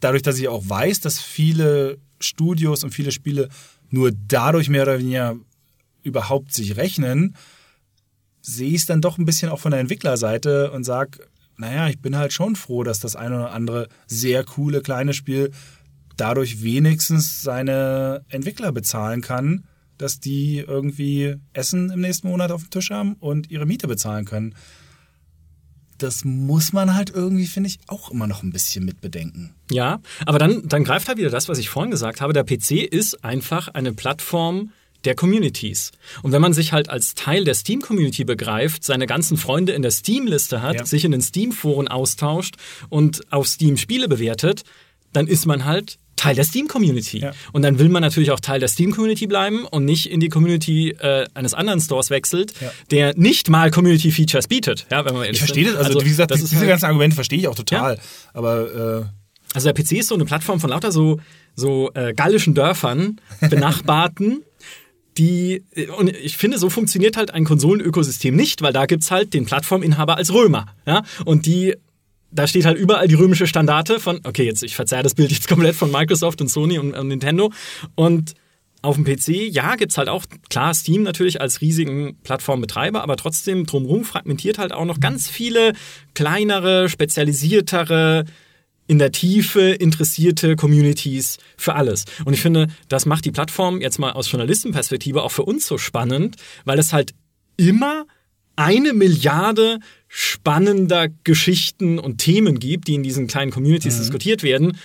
[0.00, 3.48] dadurch, dass ich auch weiß, dass viele Studios und viele Spiele
[3.90, 5.36] nur dadurch mehr oder weniger
[6.02, 7.34] überhaupt sich rechnen,
[8.40, 11.20] sehe ich es dann doch ein bisschen auch von der Entwicklerseite und sage,
[11.56, 15.50] naja, ich bin halt schon froh, dass das eine oder andere sehr coole kleine Spiel
[16.16, 19.64] dadurch wenigstens seine Entwickler bezahlen kann
[19.98, 24.24] dass die irgendwie Essen im nächsten Monat auf dem Tisch haben und ihre Miete bezahlen
[24.24, 24.54] können.
[25.98, 29.54] Das muss man halt irgendwie, finde ich, auch immer noch ein bisschen mitbedenken.
[29.70, 32.32] Ja, aber dann, dann greift halt wieder das, was ich vorhin gesagt habe.
[32.32, 34.70] Der PC ist einfach eine Plattform,
[35.04, 35.92] der Communities.
[36.22, 39.90] Und wenn man sich halt als Teil der Steam-Community begreift, seine ganzen Freunde in der
[39.90, 40.86] Steam-Liste hat, ja.
[40.86, 42.56] sich in den Steam-Foren austauscht
[42.88, 44.62] und auf Steam Spiele bewertet,
[45.12, 47.18] dann ist man halt Teil der Steam-Community.
[47.20, 47.32] Ja.
[47.52, 50.90] Und dann will man natürlich auch Teil der Steam-Community bleiben und nicht in die Community
[50.90, 52.70] äh, eines anderen Stores wechselt, Ja.
[52.90, 54.86] der nicht mal Community-Features bietet.
[54.90, 57.14] Ja, wenn man Ich verstehe das, also, wie gesagt, das ist diese halt- ganzen Argumente
[57.14, 57.98] verstehe ich auch total.
[58.34, 61.20] Aber äh, Also der PC ist so eine Plattform von lauter so,
[61.54, 64.42] so äh, gallischen Dörfern, benachbarten,
[65.16, 69.34] die, äh, und ich finde, so funktioniert halt ein Konsolenökosystem nicht, weil da gibt's halt
[69.34, 70.66] den Plattforminhaber als Römer.
[70.86, 71.02] Ja?
[71.24, 71.74] Und die,
[72.30, 75.48] da steht halt überall die römische Standarte von, okay, jetzt, ich verzerre das Bild jetzt
[75.48, 77.52] komplett von Microsoft und Sony und, und Nintendo.
[77.94, 78.34] Und
[78.80, 83.66] auf dem PC, ja, gibt's halt auch, klar, Steam natürlich als riesigen Plattformbetreiber, aber trotzdem
[83.66, 85.72] drumherum fragmentiert halt auch noch ganz viele
[86.14, 88.24] kleinere, spezialisiertere,
[88.88, 92.06] in der Tiefe interessierte Communities für alles.
[92.24, 95.76] Und ich finde, das macht die Plattform jetzt mal aus Journalistenperspektive auch für uns so
[95.76, 97.14] spannend, weil es halt
[97.58, 98.06] immer
[98.58, 99.78] eine Milliarde
[100.08, 104.76] spannender Geschichten und Themen gibt, die in diesen kleinen Communities diskutiert werden.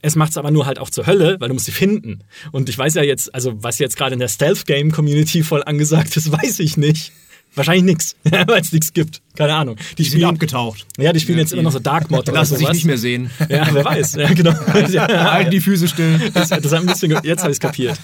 [0.00, 2.24] Es macht es aber nur halt auch zur Hölle, weil du musst sie finden.
[2.52, 6.32] Und ich weiß ja jetzt, also was jetzt gerade in der Stealth-Game-Community voll angesagt ist,
[6.42, 7.12] weiß ich nicht.
[7.54, 9.20] Wahrscheinlich nix, weil es nichts gibt.
[9.36, 9.76] Keine Ahnung.
[9.76, 10.86] Die, Die sind spielen abgetaucht.
[10.96, 12.76] Ja, die spielen jetzt immer noch so Dark Mod oder Lassen sich sowas.
[12.76, 13.30] nicht mehr sehen.
[13.50, 14.14] Ja, wer weiß.
[14.14, 14.54] Ja, genau.
[14.88, 16.18] Ja, Halten die Füße still.
[16.32, 17.98] das, das hat ein bisschen, jetzt habe ich es kapiert.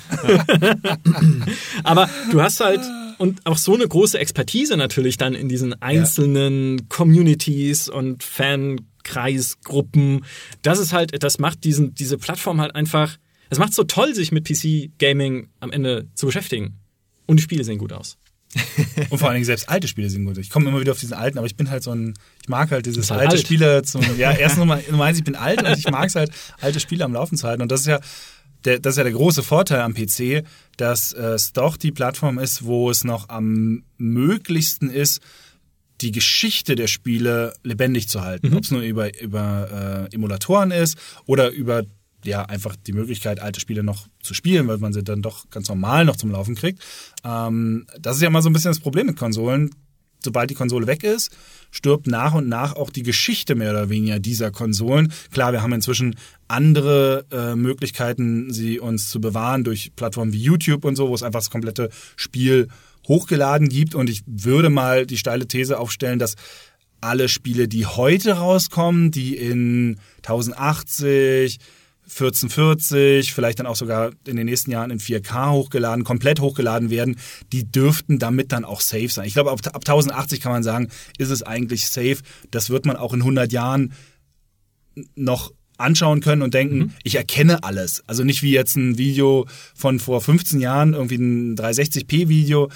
[1.82, 2.80] Aber du hast halt
[3.18, 10.24] und auch so eine große Expertise natürlich dann in diesen einzelnen Communities und Fankreisgruppen.
[10.62, 13.16] Das ist halt, das macht diesen, diese Plattform halt einfach,
[13.50, 16.78] es macht so toll, sich mit PC-Gaming am Ende zu beschäftigen.
[17.26, 18.18] Und die Spiele sehen gut aus.
[19.10, 20.38] Und vor allen Dingen selbst alte Spiele sind gut.
[20.38, 22.70] Ich komme immer wieder auf diesen alten, aber ich bin halt so ein, ich mag
[22.70, 23.40] halt dieses alte alt.
[23.40, 26.30] Spiele zum, ja, erst Nummer, Nummer eins, ich bin alt und ich mag es halt,
[26.60, 27.60] alte Spiele am Laufen zu halten.
[27.60, 28.00] Und das ist ja,
[28.64, 30.44] der, das ist ja der große Vorteil am PC,
[30.76, 35.20] dass äh, es doch die Plattform ist, wo es noch am möglichsten ist,
[36.00, 38.54] die Geschichte der Spiele lebendig zu halten.
[38.54, 40.96] Ob es nur über, über äh, Emulatoren ist
[41.26, 41.84] oder über
[42.24, 45.68] ja, einfach die Möglichkeit, alte Spiele noch zu spielen, weil man sie dann doch ganz
[45.68, 46.82] normal noch zum Laufen kriegt.
[47.24, 49.70] Ähm, das ist ja immer so ein bisschen das Problem mit Konsolen.
[50.22, 51.30] Sobald die Konsole weg ist,
[51.70, 55.12] stirbt nach und nach auch die Geschichte mehr oder weniger dieser Konsolen.
[55.32, 56.16] Klar, wir haben inzwischen
[56.48, 61.22] andere äh, Möglichkeiten, sie uns zu bewahren durch Plattformen wie YouTube und so, wo es
[61.22, 62.68] einfach das komplette Spiel
[63.06, 63.94] hochgeladen gibt.
[63.94, 66.36] Und ich würde mal die steile These aufstellen, dass
[67.00, 71.58] alle Spiele, die heute rauskommen, die in 1080,
[72.11, 77.16] 1440, vielleicht dann auch sogar in den nächsten Jahren in 4K hochgeladen, komplett hochgeladen werden,
[77.52, 79.26] die dürften damit dann auch safe sein.
[79.26, 80.88] Ich glaube, ab, ab 1080 kann man sagen,
[81.18, 82.18] ist es eigentlich safe.
[82.50, 83.92] Das wird man auch in 100 Jahren
[85.14, 88.02] noch anschauen können und denken, ich erkenne alles.
[88.06, 92.68] Also nicht wie jetzt ein Video von vor 15 Jahren, irgendwie ein 360p-Video,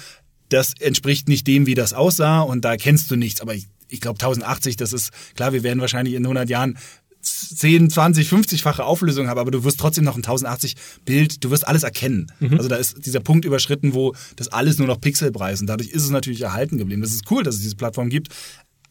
[0.49, 3.41] das entspricht nicht dem, wie das aussah und da erkennst du nichts.
[3.41, 6.77] Aber ich, ich glaube 1080, das ist, klar, wir werden wahrscheinlich in 100 Jahren
[7.23, 11.83] 10, 20, 50-fache Auflösung haben, aber du wirst trotzdem noch ein 1080-Bild, du wirst alles
[11.83, 12.31] erkennen.
[12.51, 16.03] Also da ist dieser Punkt überschritten, wo das alles nur noch Pixelpreis und dadurch ist
[16.03, 17.01] es natürlich erhalten geblieben.
[17.01, 18.29] Das ist cool, dass es diese Plattform gibt,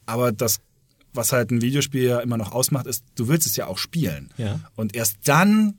[0.07, 0.61] aber das
[1.14, 4.30] was halt ein Videospiel ja immer noch ausmacht, ist, du willst es ja auch spielen.
[4.39, 4.61] Ja.
[4.76, 5.74] Und erst dann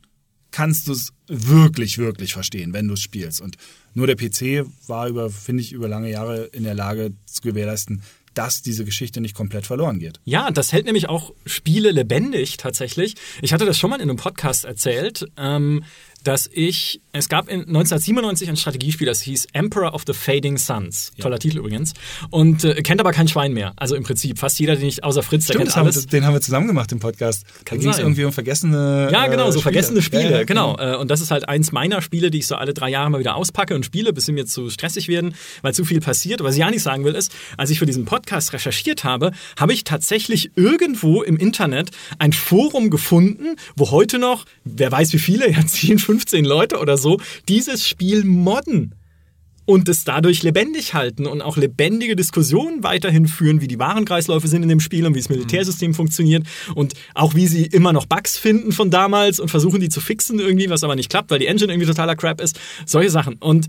[0.51, 3.41] kannst du es wirklich, wirklich verstehen, wenn du es spielst.
[3.41, 3.58] Und
[3.95, 8.04] nur der PC war über, finde ich, über lange Jahre in der Lage zu gewährleisten,
[8.34, 10.20] dass diese Geschichte nicht komplett verloren geht.
[10.26, 13.16] Ja, das hält nämlich auch Spiele lebendig tatsächlich.
[13.42, 15.84] Ich hatte das schon mal in einem Podcast erzählt, ähm,
[16.24, 21.11] dass ich, es gab in 1997 ein Strategiespiel, das hieß Emperor of the Fading Suns.
[21.19, 21.93] Toller Titel übrigens.
[22.30, 23.74] Und äh, kennt aber kein Schwein mehr.
[23.76, 26.03] Also im Prinzip fast jeder, den ich, außer Fritz, der Stimmt, kennt das haben alles.
[26.05, 27.45] wir, den haben wir zusammen gemacht im Podcast.
[27.65, 30.43] Kann da ging es irgendwie um vergessene Ja, genau, äh, so vergessene Spiele, Ja, ja,
[30.43, 30.78] genau.
[30.78, 33.19] Äh, Und das ist halt eins meiner Spiele, die ich so alle drei Jahre mal
[33.19, 36.41] wieder auspacke und spiele, bis sie mir zu stressig werden, weil zu viel passiert.
[36.43, 39.74] Was ich ja nicht sagen will, ist, als ich für diesen Podcast recherchiert habe, habe
[39.74, 45.51] ich tatsächlich irgendwo im Internet ein Forum gefunden, wo heute noch, wer weiß wie viele,
[45.51, 46.12] ja 10, 15
[46.45, 48.95] Leute oder so, dieses Spiel modden
[49.66, 54.64] und es dadurch lebendig halten und auch lebendige Diskussionen weiterhin führen, wie die Warenkreisläufe sind
[54.64, 56.45] in dem Spiel und wie das Militärsystem funktioniert
[56.76, 60.39] und auch wie sie immer noch Bugs finden von damals und versuchen die zu fixen
[60.39, 62.59] irgendwie, was aber nicht klappt, weil die Engine irgendwie totaler Crap ist.
[62.86, 63.36] Solche Sachen.
[63.36, 63.68] Und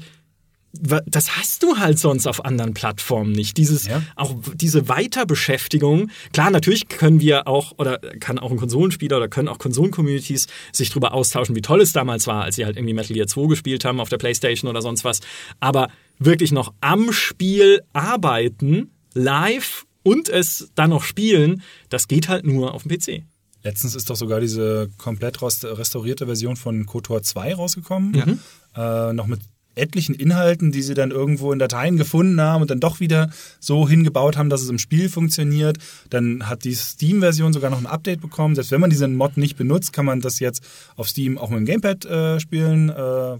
[1.07, 3.57] das hast du halt sonst auf anderen Plattformen nicht.
[3.57, 4.03] Dieses, Ja.
[4.17, 6.11] auch diese Weiterbeschäftigung.
[6.33, 10.89] Klar, natürlich können wir auch, oder kann auch ein Konsolenspieler oder können auch Konsolen-Communities sich
[10.91, 13.85] darüber austauschen, wie toll es damals war, als sie halt irgendwie Metal Gear 2 gespielt
[13.85, 15.21] haben auf der Playstation oder sonst was.
[15.61, 22.45] Aber wirklich noch am Spiel arbeiten, live und es dann noch spielen, das geht halt
[22.45, 23.23] nur auf dem PC.
[23.63, 28.41] Letztens ist doch sogar diese komplett restaurierte Version von KOTOR 2 rausgekommen.
[28.77, 29.41] Äh, noch mit
[29.75, 33.89] etlichen Inhalten, die sie dann irgendwo in Dateien gefunden haben und dann doch wieder so
[33.89, 35.79] hingebaut haben, dass es im Spiel funktioniert.
[36.11, 38.55] Dann hat die Steam-Version sogar noch ein Update bekommen.
[38.55, 40.63] Selbst wenn man diesen Mod nicht benutzt, kann man das jetzt
[40.97, 42.89] auf Steam auch mit dem Gamepad äh, spielen.
[42.91, 43.39] Äh,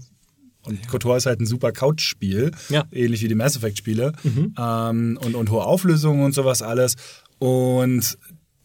[0.65, 0.89] und ja.
[0.89, 2.85] KOTOR ist halt ein super Couch-Spiel, ja.
[2.91, 4.13] ähnlich wie die Mass Effect-Spiele.
[4.23, 4.55] Mhm.
[4.57, 6.95] Ähm, und, und hohe Auflösungen und sowas alles.
[7.37, 8.17] Und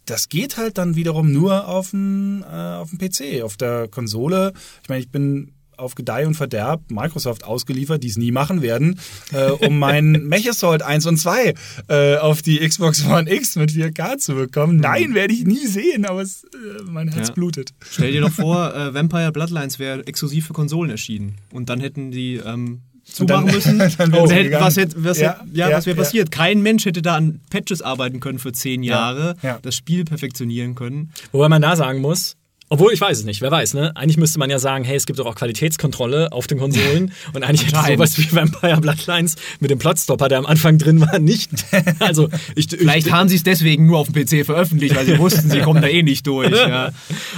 [0.06, 4.52] das geht halt dann wiederum nur auf dem, äh, auf dem PC, auf der Konsole.
[4.82, 9.00] Ich meine, ich bin auf Gedeih und Verderb Microsoft ausgeliefert, die es nie machen werden,
[9.32, 11.54] äh, um mein Mechassault 1 und 2
[11.88, 14.76] äh, auf die Xbox One X mit 4K zu bekommen.
[14.76, 14.80] Mhm.
[14.80, 17.34] Nein, werde ich nie sehen, aber es, äh, mein Herz ja.
[17.34, 17.72] blutet.
[17.90, 22.10] Stell dir doch vor, äh, Vampire Bloodlines wäre exklusiv für Konsolen erschienen und dann hätten
[22.10, 23.78] die ähm, zumachen dann, müssen.
[23.78, 26.30] dann oh, hätte, was, hätte, was, ja, ja, ja, was wäre passiert?
[26.30, 31.12] Kein Mensch hätte da an Patches arbeiten können für zehn Jahre, das Spiel perfektionieren können.
[31.32, 32.36] Wobei man da sagen muss,
[32.72, 33.96] obwohl, ich weiß es nicht, wer weiß, ne?
[33.96, 37.42] Eigentlich müsste man ja sagen, hey, es gibt doch auch Qualitätskontrolle auf den Konsolen und
[37.42, 41.50] eigentlich hätte sowas wie Vampire Bloodlines mit dem Plotstopper, der am Anfang drin war, nicht.
[41.98, 45.18] Also, ich, Vielleicht ich, haben sie es deswegen nur auf dem PC veröffentlicht, weil sie
[45.18, 46.50] wussten, sie kommen da eh nicht durch.
[46.50, 46.92] Ja,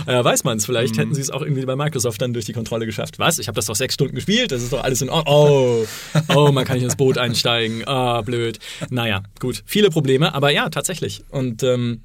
[0.07, 0.67] ja weiß man es.
[0.67, 1.01] Vielleicht mhm.
[1.01, 3.19] hätten sie es auch irgendwie bei Microsoft dann durch die Kontrolle geschafft.
[3.19, 3.39] Was?
[3.39, 5.35] Ich habe das doch sechs Stunden gespielt, das ist doch alles in Ordnung.
[5.35, 5.87] Oh,
[6.35, 7.87] oh, man kann nicht ins Boot einsteigen.
[7.87, 8.59] Ah, oh, blöd.
[8.91, 9.63] Naja, gut.
[9.65, 11.25] Viele Probleme, aber ja, tatsächlich.
[11.31, 12.03] Und ähm,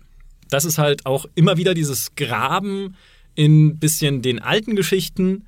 [0.49, 2.95] das ist halt auch immer wieder dieses Graben
[3.37, 5.45] in bisschen den alten Geschichten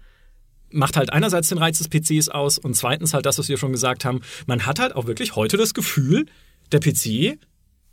[0.72, 3.72] macht halt einerseits den Reiz des PCs aus und zweitens halt das, was wir schon
[3.72, 4.22] gesagt haben.
[4.46, 6.28] Man hat halt auch wirklich heute das Gefühl,
[6.72, 7.40] der PC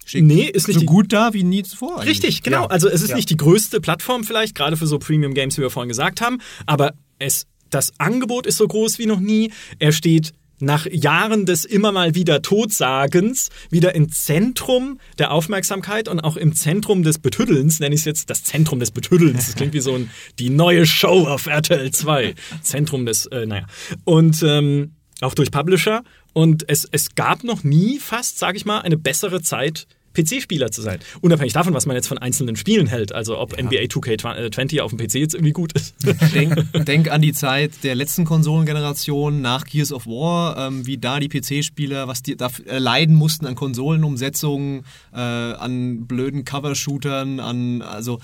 [0.05, 0.23] Schick.
[0.23, 1.97] Nee, ist nicht so gut da wie nie zuvor.
[1.97, 2.11] Eigentlich.
[2.11, 2.63] Richtig, genau.
[2.63, 2.67] Ja.
[2.69, 3.17] Also es ist ja.
[3.17, 6.39] nicht die größte Plattform vielleicht, gerade für so Premium Games, wie wir vorhin gesagt haben,
[6.67, 9.51] aber es das Angebot ist so groß wie noch nie.
[9.81, 16.21] Er steht nach Jahren des immer mal wieder Totsagens wieder im Zentrum der Aufmerksamkeit und
[16.21, 19.47] auch im Zentrum des Betüddelns, nenne ich es jetzt das Zentrum des Betüddelns.
[19.47, 22.35] Das klingt wie so ein, die neue Show auf RTL 2.
[22.63, 23.67] Zentrum des, äh, naja.
[24.05, 26.03] Und ähm, auch durch Publisher.
[26.33, 29.87] Und es, es gab noch nie fast, sage ich mal, eine bessere Zeit
[30.17, 30.99] PC-Spieler zu sein.
[31.21, 33.13] Unabhängig davon, was man jetzt von einzelnen Spielen hält.
[33.13, 33.65] Also ob ja.
[33.65, 35.95] NBA 2K20 auf dem PC jetzt irgendwie gut ist.
[36.35, 41.21] Denk, denk an die Zeit der letzten Konsolengeneration nach Gears of War, ähm, wie da
[41.21, 47.83] die PC-Spieler, was die da äh, leiden mussten an Konsolenumsetzungen, äh, an blöden Cover-Shootern, an
[47.83, 48.21] also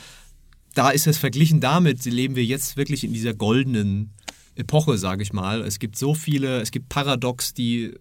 [0.74, 4.14] da ist es verglichen damit, leben wir jetzt wirklich in dieser goldenen
[4.54, 5.62] Epoche, sage ich mal.
[5.62, 7.94] Es gibt so viele, es gibt Paradox, die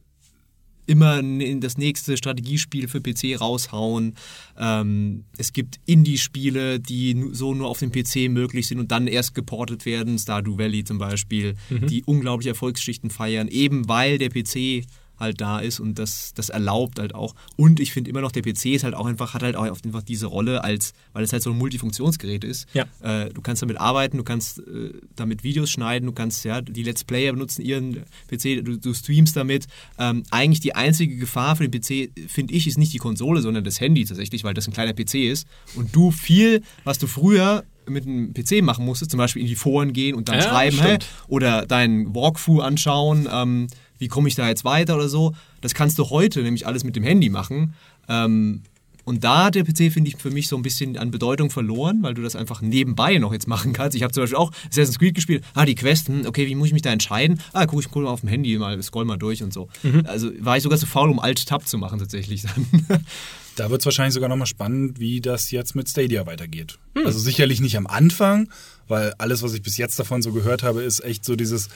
[0.85, 4.15] immer in das nächste Strategiespiel für PC raushauen.
[4.57, 9.35] Ähm, es gibt Indie-Spiele, die so nur auf dem PC möglich sind und dann erst
[9.35, 10.17] geportet werden.
[10.17, 11.87] Stardew Valley zum Beispiel, mhm.
[11.87, 14.85] die unglaubliche Erfolgsschichten feiern, eben weil der PC
[15.21, 17.35] halt da ist und das, das erlaubt halt auch.
[17.55, 20.03] Und ich finde immer noch, der PC ist halt auch einfach, hat halt auch einfach
[20.03, 22.67] diese Rolle als, weil es halt so ein Multifunktionsgerät ist.
[22.73, 22.85] Ja.
[23.01, 26.83] Äh, du kannst damit arbeiten, du kannst äh, damit Videos schneiden, du kannst, ja, die
[26.83, 29.67] Let's Player benutzen ihren PC, du, du streamst damit.
[29.97, 33.63] Ähm, eigentlich die einzige Gefahr für den PC, finde ich, ist nicht die Konsole, sondern
[33.63, 35.47] das Handy tatsächlich, weil das ein kleiner PC ist.
[35.75, 39.55] Und du viel, was du früher mit einem PC machen musstest, zum Beispiel in die
[39.55, 40.97] Foren gehen und dann ja, schreiben, hey,
[41.27, 43.67] oder deinen Walkthrough anschauen, ähm,
[44.01, 45.33] wie komme ich da jetzt weiter oder so.
[45.61, 47.75] Das kannst du heute nämlich alles mit dem Handy machen.
[48.09, 48.63] Ähm,
[49.03, 51.99] und da hat der PC, finde ich, für mich so ein bisschen an Bedeutung verloren,
[52.01, 53.95] weil du das einfach nebenbei noch jetzt machen kannst.
[53.95, 55.43] Ich habe zum Beispiel auch Assassin's Creed gespielt.
[55.53, 57.39] Ah, die Quest, hm, okay, wie muss ich mich da entscheiden?
[57.53, 59.69] Ah, guck ich guck mal auf dem Handy, mal scroll mal durch und so.
[59.83, 60.03] Mhm.
[60.05, 63.03] Also war ich sogar zu faul, um Alt-Tab zu machen tatsächlich dann.
[63.57, 66.79] Da wird es wahrscheinlich sogar nochmal spannend, wie das jetzt mit Stadia weitergeht.
[66.95, 67.05] Hm.
[67.05, 68.49] Also sicherlich nicht am Anfang,
[68.87, 71.67] weil alles, was ich bis jetzt davon so gehört habe, ist echt so dieses,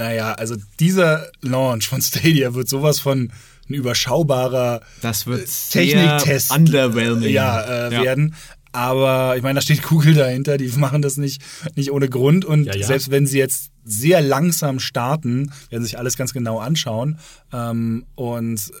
[0.00, 3.30] naja, also dieser Launch von Stadia wird sowas von
[3.68, 7.28] ein überschaubarer das wird Techniktest underwhelming.
[7.28, 8.02] Ja, äh, ja.
[8.02, 8.34] werden.
[8.72, 11.42] Aber ich meine, da steht Google dahinter, die machen das nicht,
[11.76, 12.46] nicht ohne Grund.
[12.46, 12.86] Und ja, ja.
[12.86, 17.18] selbst wenn sie jetzt sehr langsam starten, werden sich alles ganz genau anschauen.
[17.52, 18.72] Ähm, und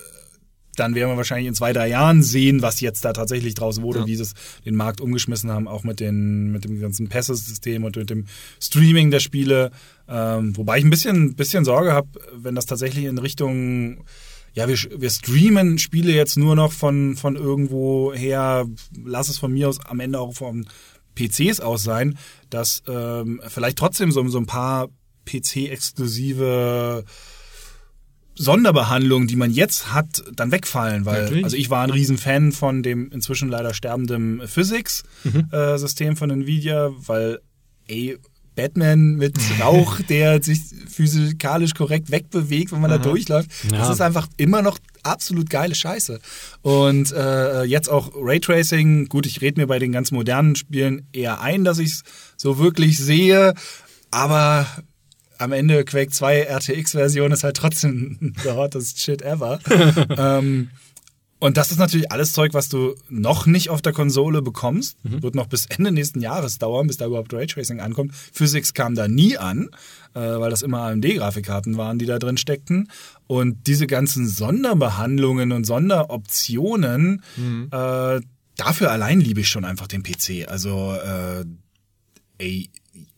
[0.76, 4.00] dann werden wir wahrscheinlich in zwei, drei Jahren sehen, was jetzt da tatsächlich draus wurde,
[4.00, 4.06] ja.
[4.06, 7.96] wie sie es den Markt umgeschmissen haben, auch mit, den, mit dem ganzen Pässe-System und
[7.96, 8.26] mit dem
[8.60, 9.70] Streaming der Spiele.
[10.08, 14.04] Ähm, wobei ich ein bisschen, bisschen Sorge habe, wenn das tatsächlich in Richtung
[14.52, 18.66] ja, wir, wir streamen Spiele jetzt nur noch von, von irgendwo her,
[19.04, 20.66] lass es von mir aus am Ende auch von
[21.14, 22.18] PCs aus sein,
[22.48, 24.88] dass ähm, vielleicht trotzdem so, so ein paar
[25.26, 27.04] PC-exklusive
[28.40, 31.44] Sonderbehandlungen, die man jetzt hat, dann wegfallen, weil Natürlich.
[31.44, 36.12] also ich war ein Riesenfan von dem inzwischen leider sterbenden Physics-System mhm.
[36.12, 37.40] äh, von Nvidia, weil
[37.86, 38.16] ey,
[38.54, 42.98] Batman mit Rauch, der sich physikalisch korrekt wegbewegt, wenn man Aha.
[42.98, 43.50] da durchläuft.
[43.70, 43.78] Ja.
[43.78, 46.18] Das ist einfach immer noch absolut geile Scheiße.
[46.62, 51.42] Und äh, jetzt auch Raytracing, gut, ich rede mir bei den ganz modernen Spielen eher
[51.42, 52.02] ein, dass ich es
[52.38, 53.52] so wirklich sehe,
[54.10, 54.66] aber
[55.40, 59.58] am Ende Quake 2 RTX-Version ist halt trotzdem the hottest shit ever.
[60.18, 60.70] ähm,
[61.38, 65.02] und das ist natürlich alles Zeug, was du noch nicht auf der Konsole bekommst.
[65.04, 65.22] Mhm.
[65.22, 68.12] Wird noch bis Ende nächsten Jahres dauern, bis da überhaupt Raytracing ankommt.
[68.14, 69.70] Physics kam da nie an,
[70.12, 72.90] äh, weil das immer AMD-Grafikkarten waren, die da drin steckten.
[73.26, 77.68] Und diese ganzen Sonderbehandlungen und Sonderoptionen, mhm.
[77.72, 78.20] äh,
[78.56, 80.46] dafür allein liebe ich schon einfach den PC.
[80.46, 81.46] Also, äh,
[82.36, 82.68] ey,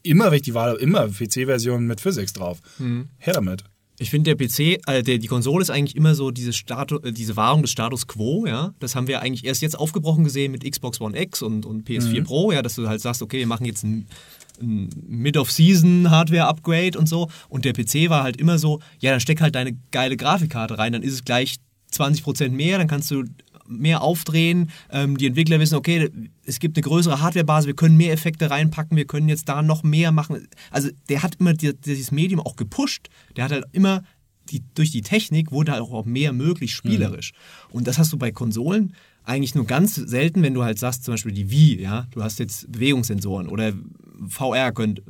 [0.02, 2.60] immer, wenn ich die Wahl habe, immer PC-Version mit Physics drauf.
[2.78, 3.08] Mhm.
[3.18, 3.64] Her damit.
[3.98, 7.12] Ich finde, der PC, äh, der, die Konsole ist eigentlich immer so diese, Statu äh,
[7.12, 8.74] diese Wahrung des Status Quo, ja.
[8.80, 12.20] Das haben wir eigentlich erst jetzt aufgebrochen gesehen mit Xbox One X und, und PS4
[12.20, 12.24] mhm.
[12.24, 14.06] Pro, ja, dass du halt sagst, okay, wir machen jetzt ein,
[14.60, 17.28] ein Mid-of-Season-Hardware-Upgrade und so.
[17.48, 20.92] Und der PC war halt immer so, ja, dann steck halt deine geile Grafikkarte rein,
[20.92, 21.56] dann ist es gleich
[21.92, 23.24] 20% mehr, dann kannst du
[23.78, 24.70] mehr aufdrehen.
[24.90, 26.10] Ähm, die Entwickler wissen, okay,
[26.44, 29.82] es gibt eine größere Hardwarebasis, wir können mehr Effekte reinpacken, wir können jetzt da noch
[29.82, 30.48] mehr machen.
[30.70, 33.08] Also der hat immer die, dieses Medium auch gepusht.
[33.36, 34.02] Der hat halt immer
[34.50, 37.32] die, durch die Technik wurde halt auch mehr möglich spielerisch.
[37.32, 37.76] Mhm.
[37.76, 38.94] Und das hast du bei Konsolen
[39.24, 42.38] eigentlich nur ganz selten, wenn du halt sagst, zum Beispiel die Wii, ja, du hast
[42.38, 43.72] jetzt Bewegungssensoren oder
[44.28, 45.02] VR könnt,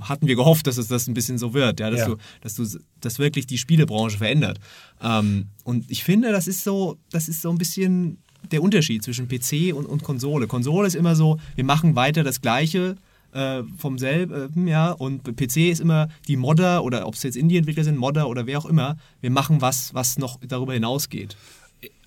[0.00, 2.06] hatten wir gehofft, dass es das ein bisschen so wird, ja, dass, ja.
[2.06, 2.66] Du, dass du
[3.00, 4.58] das wirklich die Spielebranche verändert.
[5.02, 8.18] Ähm, und ich finde, das ist so, das ist so ein bisschen
[8.50, 10.46] der Unterschied zwischen PC und, und Konsole.
[10.46, 12.96] Konsole ist immer so, wir machen weiter das Gleiche
[13.32, 17.36] äh, vom selben, äh, ja, und PC ist immer die Modder oder ob es jetzt
[17.36, 21.36] Indie-Entwickler sind, Modder oder wer auch immer, wir machen was, was noch darüber hinausgeht.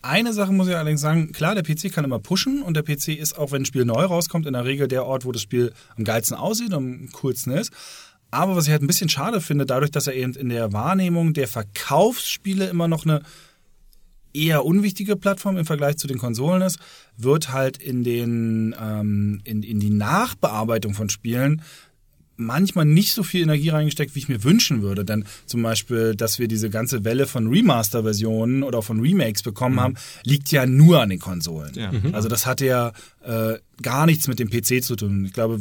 [0.04, 3.10] Eine Sache muss ich allerdings sagen, klar, der PC kann immer pushen und der PC
[3.10, 5.74] ist, auch wenn ein Spiel neu rauskommt, in der Regel der Ort, wo das Spiel
[5.96, 7.72] am geilsten aussieht und am coolsten ist.
[8.32, 11.34] Aber was ich halt ein bisschen schade finde, dadurch, dass er eben in der Wahrnehmung
[11.34, 13.22] der Verkaufsspiele immer noch eine
[14.34, 16.80] eher unwichtige Plattform im Vergleich zu den Konsolen ist,
[17.18, 21.62] wird halt in den ähm, in, in die Nachbearbeitung von Spielen
[22.42, 25.06] manchmal nicht so viel Energie reingesteckt, wie ich mir wünschen würde.
[25.06, 29.82] Denn zum Beispiel, dass wir diese ganze Welle von Remaster-Versionen oder von Remakes bekommen mhm.
[29.82, 31.74] haben, liegt ja nur an den Konsolen.
[31.76, 31.92] Ja.
[31.92, 32.14] Mhm.
[32.14, 32.92] Also das hatte ja
[33.24, 35.26] äh, gar nichts mit dem PC zu tun.
[35.26, 35.60] Ich glaube,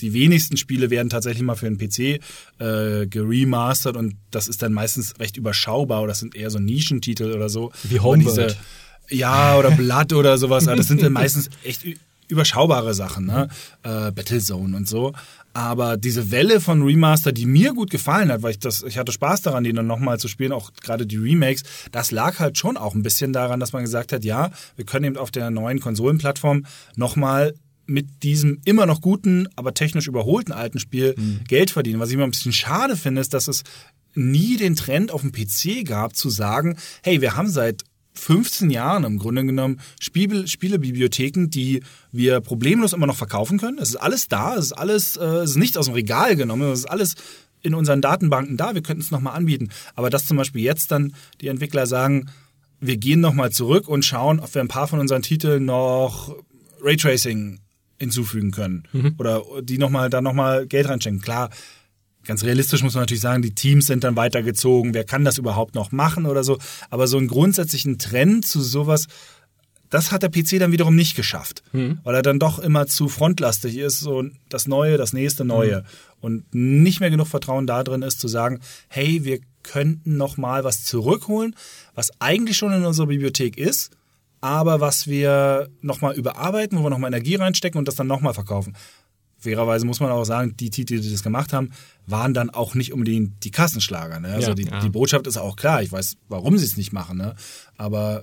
[0.00, 2.22] die wenigsten Spiele werden tatsächlich mal für den PC
[2.58, 7.32] äh, geremastert und das ist dann meistens recht überschaubar oder das sind eher so Nischentitel
[7.32, 7.72] oder so.
[7.84, 8.56] Wie Homebird.
[9.10, 10.68] Ja, oder Blood oder sowas.
[10.68, 11.84] Aber das sind dann meistens echt
[12.28, 13.48] überschaubare Sachen, ne?
[13.82, 15.12] Äh, Battlezone und so.
[15.52, 19.12] Aber diese Welle von Remaster, die mir gut gefallen hat, weil ich das, ich hatte
[19.12, 22.76] Spaß daran, die dann nochmal zu spielen, auch gerade die Remakes, das lag halt schon
[22.76, 25.80] auch ein bisschen daran, dass man gesagt hat, ja, wir können eben auf der neuen
[25.80, 27.54] Konsolenplattform nochmal
[27.86, 31.40] mit diesem immer noch guten, aber technisch überholten alten Spiel mhm.
[31.48, 31.98] Geld verdienen.
[31.98, 33.64] Was ich immer ein bisschen schade finde, ist, dass es
[34.14, 37.82] nie den Trend auf dem PC gab, zu sagen, hey, wir haben seit
[38.20, 43.78] 15 Jahren im Grunde genommen Spiele, Spielebibliotheken, die wir problemlos immer noch verkaufen können.
[43.78, 46.70] Es ist alles da, es ist alles, äh, es ist nicht aus dem Regal genommen,
[46.70, 47.14] es ist alles
[47.62, 49.70] in unseren Datenbanken da, wir könnten es nochmal anbieten.
[49.94, 52.30] Aber dass zum Beispiel jetzt dann die Entwickler sagen,
[52.80, 56.34] wir gehen nochmal zurück und schauen, ob wir ein paar von unseren Titeln noch
[56.82, 57.60] Raytracing
[57.98, 58.84] hinzufügen können.
[58.92, 59.14] Mhm.
[59.18, 61.20] Oder die nochmal, da nochmal Geld reinstecken.
[61.20, 61.50] Klar,
[62.24, 64.92] Ganz realistisch muss man natürlich sagen, die Teams sind dann weitergezogen.
[64.92, 66.58] Wer kann das überhaupt noch machen oder so?
[66.90, 69.06] Aber so einen grundsätzlichen Trend zu sowas,
[69.88, 71.98] das hat der PC dann wiederum nicht geschafft, mhm.
[72.04, 75.84] weil er dann doch immer zu frontlastig ist, so das Neue, das nächste Neue mhm.
[76.20, 80.62] und nicht mehr genug Vertrauen da drin ist zu sagen, hey, wir könnten noch mal
[80.62, 81.56] was zurückholen,
[81.94, 83.90] was eigentlich schon in unserer Bibliothek ist,
[84.40, 88.06] aber was wir noch mal überarbeiten, wo wir noch mal Energie reinstecken und das dann
[88.06, 88.74] noch mal verkaufen
[89.40, 91.70] fairerweise muss man auch sagen, die Titel, die das gemacht haben,
[92.06, 94.20] waren dann auch nicht unbedingt die Kassenschlager.
[94.20, 94.28] Ne?
[94.28, 94.80] Also ja, die, ja.
[94.80, 95.82] die, Botschaft ist auch klar.
[95.82, 97.18] Ich weiß, warum sie es nicht machen.
[97.18, 97.34] Ne?
[97.76, 98.22] Aber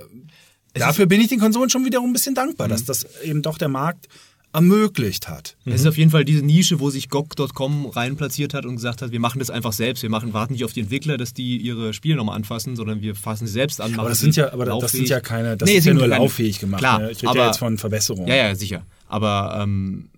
[0.73, 2.71] es dafür bin ich den Konsolen schon wiederum ein bisschen dankbar, mhm.
[2.71, 4.07] dass das eben doch der Markt
[4.53, 5.57] ermöglicht hat.
[5.65, 9.11] Es ist auf jeden Fall diese Nische, wo sich GOG.com reinplatziert hat und gesagt hat,
[9.11, 10.03] wir machen das einfach selbst.
[10.03, 13.13] Wir machen, warten nicht auf die Entwickler, dass die ihre Spiele nochmal anfassen, sondern wir
[13.13, 13.99] fassen sie selbst an.
[13.99, 16.59] Aber das sind ja, aber das sind ja keine, das nee, ist ja nur lauffähig
[16.59, 16.79] gemacht.
[16.79, 17.11] Klar, ne?
[17.11, 18.27] Ich rede ja jetzt von Verbesserungen.
[18.27, 18.85] Ja, ja, sicher.
[19.07, 20.09] Aber ähm,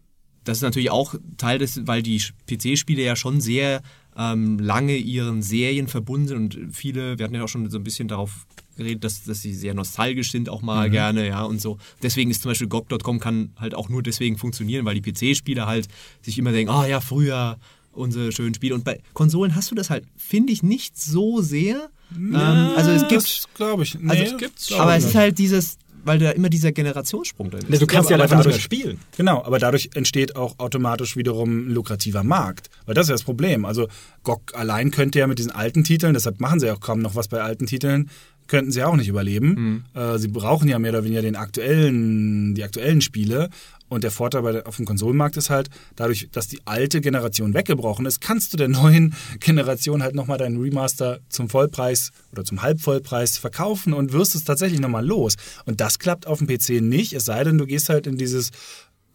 [0.50, 2.20] das ist natürlich auch Teil des, weil die
[2.50, 3.84] PC-Spiele ja schon sehr
[4.18, 7.84] ähm, lange ihren Serien verbunden sind und viele, wir hatten ja auch schon so ein
[7.84, 10.92] bisschen darauf geredet, dass, dass sie sehr nostalgisch sind auch mal mhm.
[10.92, 11.78] gerne, ja, und so.
[12.02, 15.88] Deswegen ist zum Beispiel GOG.com kann halt auch nur deswegen funktionieren, weil die PC-Spieler halt
[16.24, 17.60] sich immer denken, ah oh, ja, früher
[17.92, 18.74] unsere schönen Spiele.
[18.74, 21.92] Und bei Konsolen hast du das halt, finde ich, nicht so sehr.
[22.12, 25.78] Ja, ähm, also es gibt, glaube ich, nee, also, gibt's aber es ist halt dieses,
[26.04, 27.70] weil da immer dieser Generationssprung drin ist.
[27.70, 29.00] Nee, du kannst ja, ja einfach dadurch, nicht mehr spielen.
[29.18, 32.70] Genau, aber dadurch entsteht auch automatisch wiederum ein lukrativer Markt.
[32.86, 33.66] Weil das ist ja das Problem.
[33.66, 33.88] Also
[34.24, 37.28] GOG allein könnte ja mit diesen alten Titeln, deshalb machen sie auch kaum noch was
[37.28, 38.10] bei alten Titeln,
[38.50, 39.84] könnten sie auch nicht überleben.
[39.94, 40.02] Mhm.
[40.02, 43.50] Äh, sie brauchen ja mehr oder weniger den aktuellen, die aktuellen Spiele.
[43.88, 48.06] Und der Vorteil bei, auf dem Konsolenmarkt ist halt, dadurch, dass die alte Generation weggebrochen
[48.06, 53.38] ist, kannst du der neuen Generation halt nochmal deinen Remaster zum Vollpreis oder zum Halbvollpreis
[53.38, 55.36] verkaufen und wirst es tatsächlich nochmal los.
[55.66, 58.52] Und das klappt auf dem PC nicht, es sei denn, du gehst halt in dieses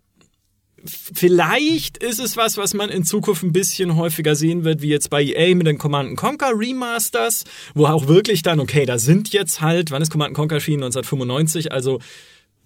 [0.85, 5.11] vielleicht ist es was, was man in Zukunft ein bisschen häufiger sehen wird, wie jetzt
[5.11, 9.61] bei EA mit den Command Conquer Remasters, wo auch wirklich dann, okay, da sind jetzt
[9.61, 10.85] halt, wann ist Command Conquer erschienen?
[10.85, 11.99] 1995, also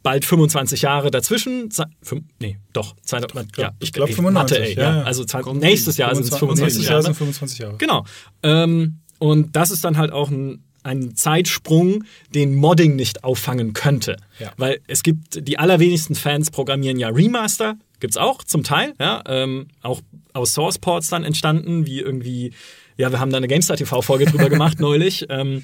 [0.02, 1.70] bald 25 Jahre dazwischen.
[2.02, 2.94] Fünf, nee, doch.
[3.02, 4.32] Ich glaube, ja, ich glaub, 95.
[4.32, 5.02] Mathe, ey, ja, ja.
[5.04, 7.02] Also zwei, nächstes Jahr sind es 25 nächstes Jahre.
[7.02, 7.76] Sind 25 Jahre.
[7.78, 8.04] Genau.
[8.42, 12.04] Ähm, und das ist dann halt auch ein ein Zeitsprung,
[12.34, 14.16] den Modding nicht auffangen könnte.
[14.38, 14.52] Ja.
[14.56, 19.68] Weil es gibt, die allerwenigsten Fans programmieren ja Remaster, gibt's auch zum Teil, ja, ähm,
[19.82, 20.00] auch
[20.32, 22.52] aus Source Ports dann entstanden, wie irgendwie,
[22.96, 25.26] ja, wir haben da eine GameStar TV-Folge drüber gemacht neulich.
[25.28, 25.62] Ähm,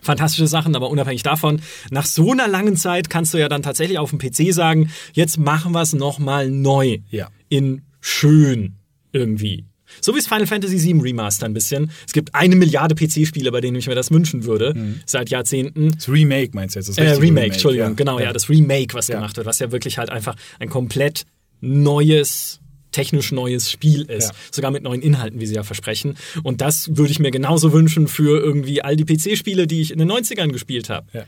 [0.00, 1.60] fantastische Sachen, aber unabhängig davon,
[1.90, 5.38] nach so einer langen Zeit kannst du ja dann tatsächlich auf dem PC sagen, jetzt
[5.38, 6.98] machen wir es nochmal neu.
[7.10, 7.28] Ja.
[7.48, 8.76] In schön
[9.12, 9.64] irgendwie.
[10.00, 11.90] So wie es Final Fantasy VII Remaster ein bisschen.
[12.06, 15.00] Es gibt eine Milliarde PC-Spiele, bei denen ich mir das wünschen würde, mhm.
[15.06, 15.92] seit Jahrzehnten.
[15.92, 16.88] Das Remake meinst du jetzt?
[16.88, 17.94] Das äh, Remake, Remake, Entschuldigung, ja.
[17.94, 18.26] genau, ja.
[18.26, 19.16] ja, das Remake, was ja.
[19.16, 21.24] gemacht wird, was ja wirklich halt einfach ein komplett
[21.60, 22.60] neues
[22.92, 24.28] technisch neues Spiel ist.
[24.28, 24.36] Ja.
[24.50, 26.16] Sogar mit neuen Inhalten, wie sie ja versprechen.
[26.42, 29.98] Und das würde ich mir genauso wünschen für irgendwie all die PC-Spiele, die ich in
[29.98, 31.06] den 90ern gespielt habe.
[31.12, 31.24] Ja.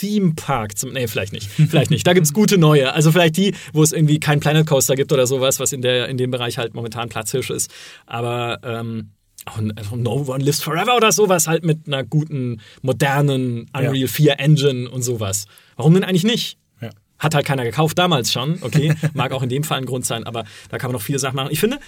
[0.00, 0.92] Theme Park zum.
[0.92, 1.48] Nee, vielleicht nicht.
[1.50, 2.06] Vielleicht nicht.
[2.06, 2.92] Da gibt es gute neue.
[2.92, 6.08] Also vielleicht die, wo es irgendwie kein Planet Coaster gibt oder sowas, was in, der,
[6.08, 7.70] in dem Bereich halt momentan Platzhirsch ist.
[8.06, 9.10] Aber ähm,
[9.46, 9.60] auch
[9.96, 14.06] No One Lives Forever oder sowas halt mit einer guten, modernen Unreal ja.
[14.06, 15.46] 4 Engine und sowas.
[15.76, 16.58] Warum denn eigentlich nicht?
[16.80, 16.90] Ja.
[17.18, 18.94] Hat halt keiner gekauft damals schon, okay.
[19.14, 21.36] Mag auch in dem Fall ein Grund sein, aber da kann man noch viele Sachen
[21.36, 21.50] machen.
[21.50, 21.78] Ich finde,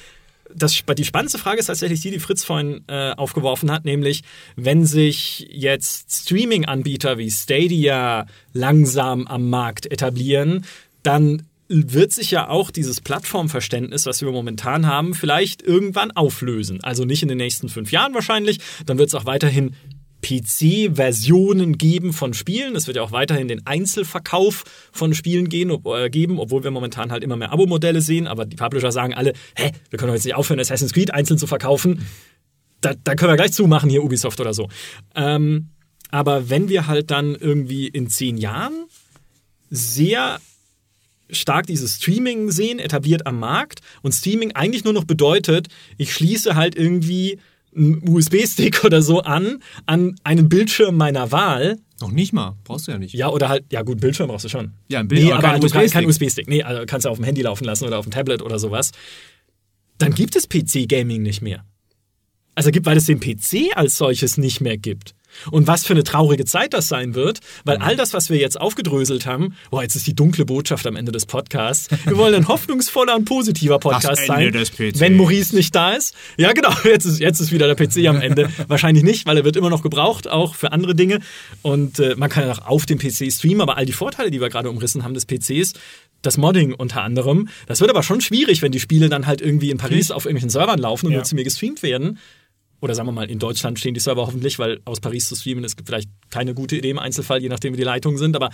[0.55, 4.23] das, die spannendste Frage ist tatsächlich die, die Fritz vorhin äh, aufgeworfen hat, nämlich
[4.57, 10.65] wenn sich jetzt Streaming-Anbieter wie Stadia langsam am Markt etablieren,
[11.03, 11.43] dann
[11.73, 16.83] wird sich ja auch dieses Plattformverständnis, was wir momentan haben, vielleicht irgendwann auflösen.
[16.83, 18.59] Also nicht in den nächsten fünf Jahren wahrscheinlich.
[18.87, 19.77] Dann wird es auch weiterhin
[20.31, 22.77] PC-Versionen geben von Spielen.
[22.77, 26.71] Es wird ja auch weiterhin den Einzelverkauf von Spielen gehen, ob, äh, geben, obwohl wir
[26.71, 28.27] momentan halt immer mehr Abo-Modelle sehen.
[28.27, 31.39] Aber die Publisher sagen alle, hä, wir können doch jetzt nicht aufhören, Assassin's Creed einzeln
[31.39, 32.07] zu verkaufen.
[32.81, 34.69] Da, da können wir gleich zumachen, hier Ubisoft oder so.
[35.15, 35.71] Ähm,
[36.11, 38.87] aber wenn wir halt dann irgendwie in zehn Jahren
[39.69, 40.41] sehr
[41.31, 46.57] stark dieses Streaming sehen, etabliert am Markt und Streaming eigentlich nur noch bedeutet, ich schließe
[46.57, 47.39] halt irgendwie
[47.75, 51.79] USB-Stick oder so an, an einen Bildschirm meiner Wahl.
[52.01, 53.15] Noch nicht mal, brauchst du ja nicht.
[53.15, 54.73] Ja, oder halt, ja gut, Bildschirm brauchst du schon.
[54.89, 56.49] Ja, ein Bildschirm, nee, aber, aber USB kein USB-Stick.
[56.49, 58.91] Nee, also kannst du auf dem Handy laufen lassen oder auf dem Tablet oder sowas.
[59.99, 61.65] Dann gibt es PC-Gaming nicht mehr.
[62.55, 65.15] Also gibt, weil es den PC als solches nicht mehr gibt.
[65.51, 67.85] Und was für eine traurige Zeit das sein wird, weil mhm.
[67.85, 71.13] all das, was wir jetzt aufgedröselt haben, boah, jetzt ist die dunkle Botschaft am Ende
[71.13, 71.89] des Podcasts.
[72.05, 76.15] Wir wollen ein hoffnungsvoller und positiver Podcast sein, wenn Maurice nicht da ist.
[76.37, 78.51] Ja, genau, jetzt ist, jetzt ist wieder der PC am Ende.
[78.69, 81.21] Wahrscheinlich nicht, weil er wird immer noch gebraucht, auch für andere Dinge.
[81.63, 84.41] Und äh, man kann ja auch auf dem PC streamen, aber all die Vorteile, die
[84.41, 85.75] wir gerade umrissen haben des PCs,
[86.23, 89.71] das Modding unter anderem, das wird aber schon schwierig, wenn die Spiele dann halt irgendwie
[89.71, 91.19] in Paris auf irgendwelchen Servern laufen und ja.
[91.19, 92.19] nur zu mir gestreamt werden
[92.81, 95.65] oder sagen wir mal, in Deutschland stehen die Server hoffentlich, weil aus Paris zu streamen
[95.65, 98.51] ist vielleicht keine gute Idee im Einzelfall, je nachdem wie die Leitungen sind, aber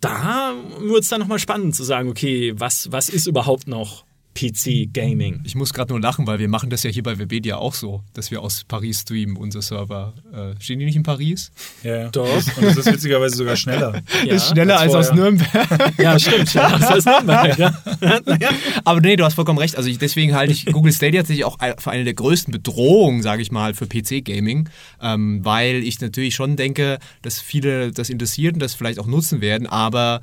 [0.00, 4.03] da wird es dann nochmal spannend zu sagen, okay, was, was ist überhaupt noch
[4.34, 5.42] PC-Gaming.
[5.44, 8.02] Ich muss gerade nur lachen, weil wir machen das ja hier bei Webedia auch so,
[8.14, 10.14] dass wir aus Paris streamen, unser Server.
[10.32, 11.52] Äh, stehen die nicht in Paris?
[11.82, 12.08] Ja, ja.
[12.08, 12.28] Doch.
[12.56, 14.02] Und das ist witzigerweise sogar schneller.
[14.24, 15.16] Ja, ist schneller als, als aus.
[15.16, 15.98] Nürnberg.
[15.98, 16.54] Ja, stimmt.
[16.54, 17.78] Ja, das ist Nürnberg, ja.
[18.84, 19.76] Aber nee, du hast vollkommen recht.
[19.76, 23.42] Also ich, deswegen halte ich Google Stadia tatsächlich auch für eine der größten Bedrohungen, sage
[23.42, 24.68] ich mal, für PC-Gaming,
[25.02, 29.40] ähm, weil ich natürlich schon denke, dass viele das interessiert und das vielleicht auch nutzen
[29.40, 30.20] werden, aber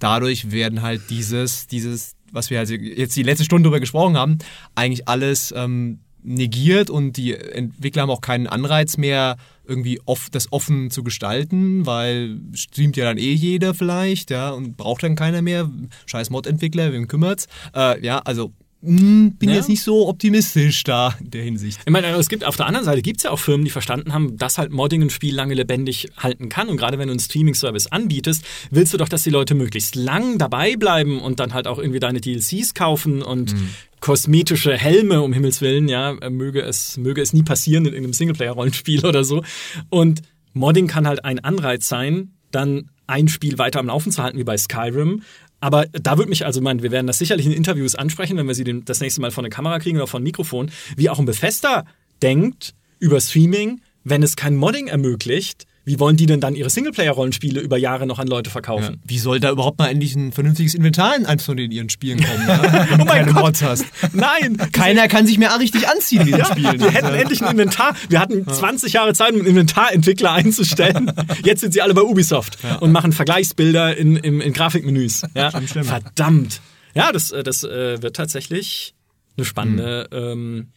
[0.00, 4.38] dadurch werden halt dieses, dieses, was wir also jetzt die letzte Stunde darüber gesprochen haben,
[4.74, 10.52] eigentlich alles ähm, negiert und die Entwickler haben auch keinen Anreiz mehr, irgendwie off, das
[10.52, 15.42] offen zu gestalten, weil streamt ja dann eh jeder vielleicht, ja, und braucht dann keiner
[15.42, 15.70] mehr.
[16.06, 17.46] Scheiß Mod-Entwickler, wem kümmert's?
[17.74, 18.52] Äh, ja, also
[18.82, 19.56] mh, bin Ja.
[19.56, 21.80] jetzt nicht so optimistisch da in der Hinsicht.
[21.84, 24.12] Ich meine, es gibt auf der anderen Seite gibt es ja auch Firmen, die verstanden
[24.12, 26.68] haben, dass halt Modding ein Spiel lange lebendig halten kann.
[26.68, 30.38] Und gerade wenn du einen Streaming-Service anbietest, willst du doch, dass die Leute möglichst lang
[30.38, 33.54] dabei bleiben und dann halt auch irgendwie deine DLCs kaufen und
[34.00, 39.04] kosmetische Helme, um Himmels Willen, ja, möge es, möge es nie passieren in irgendeinem Singleplayer-Rollenspiel
[39.06, 39.42] oder so.
[39.90, 40.22] Und
[40.54, 44.44] Modding kann halt ein Anreiz sein, dann ein Spiel weiter am Laufen zu halten, wie
[44.44, 45.22] bei Skyrim.
[45.60, 48.54] Aber da würde mich also meinen, wir werden das sicherlich in Interviews ansprechen, wenn wir
[48.54, 51.84] sie das nächste Mal von der Kamera kriegen oder von Mikrofon, wie auch ein Bethesda
[52.22, 55.66] denkt über Streaming, wenn es kein Modding ermöglicht.
[55.84, 59.00] Wie wollen die denn dann ihre Singleplayer-Rollenspiele über Jahre noch an Leute verkaufen?
[59.04, 62.22] Wie soll da überhaupt mal endlich ein vernünftiges Inventar in einem von den ihren Spielen
[62.22, 62.62] kommen, ja?
[62.90, 63.42] wenn du Oh mein keine Gott.
[63.44, 63.84] Mods hast?
[64.12, 64.56] Nein!
[64.72, 66.80] Keiner kann sich mehr richtig anziehen in diesen Ja, Spielen.
[66.80, 67.96] wir hätten endlich ein Inventar.
[68.08, 71.10] Wir hatten 20 Jahre Zeit, um einen Inventarentwickler einzustellen.
[71.44, 75.22] Jetzt sind sie alle bei Ubisoft und machen Vergleichsbilder in, in, in Grafikmenüs.
[75.34, 75.50] Ja?
[75.50, 76.60] Verdammt.
[76.94, 78.94] Ja, das, äh, das äh, wird tatsächlich
[79.36, 80.68] eine spannende, ähm,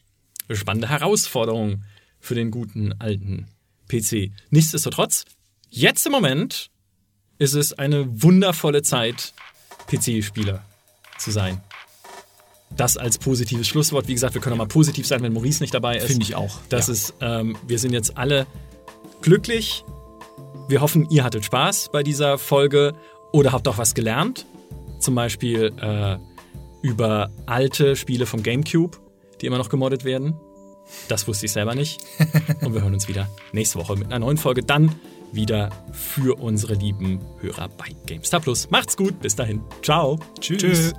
[0.48, 1.82] eine spannende Herausforderung
[2.20, 3.46] für den guten alten
[3.88, 4.32] PC.
[4.50, 5.24] Nichtsdestotrotz,
[5.70, 6.70] jetzt im Moment
[7.38, 9.34] ist es eine wundervolle Zeit,
[9.88, 10.64] PC-Spieler
[11.18, 11.60] zu sein.
[12.76, 14.08] Das als positives Schlusswort.
[14.08, 16.06] Wie gesagt, wir können auch mal positiv sein, wenn Maurice nicht dabei ist.
[16.06, 16.92] Finde ich auch, Das ja.
[16.94, 18.46] ist, ähm, wir sind jetzt alle
[19.22, 19.84] glücklich.
[20.68, 22.94] Wir hoffen, ihr hattet Spaß bei dieser Folge
[23.32, 24.46] oder habt auch was gelernt.
[24.98, 26.16] Zum Beispiel äh,
[26.82, 28.98] über alte Spiele vom GameCube,
[29.40, 30.34] die immer noch gemoddet werden.
[31.08, 32.00] Das wusste ich selber nicht.
[32.60, 34.62] Und wir hören uns wieder nächste Woche mit einer neuen Folge.
[34.62, 34.94] Dann
[35.32, 38.70] wieder für unsere lieben Hörer bei GameStar Plus.
[38.70, 39.62] Macht's gut, bis dahin.
[39.82, 40.18] Ciao.
[40.40, 40.62] Tschüss.
[40.62, 40.94] Tschüss.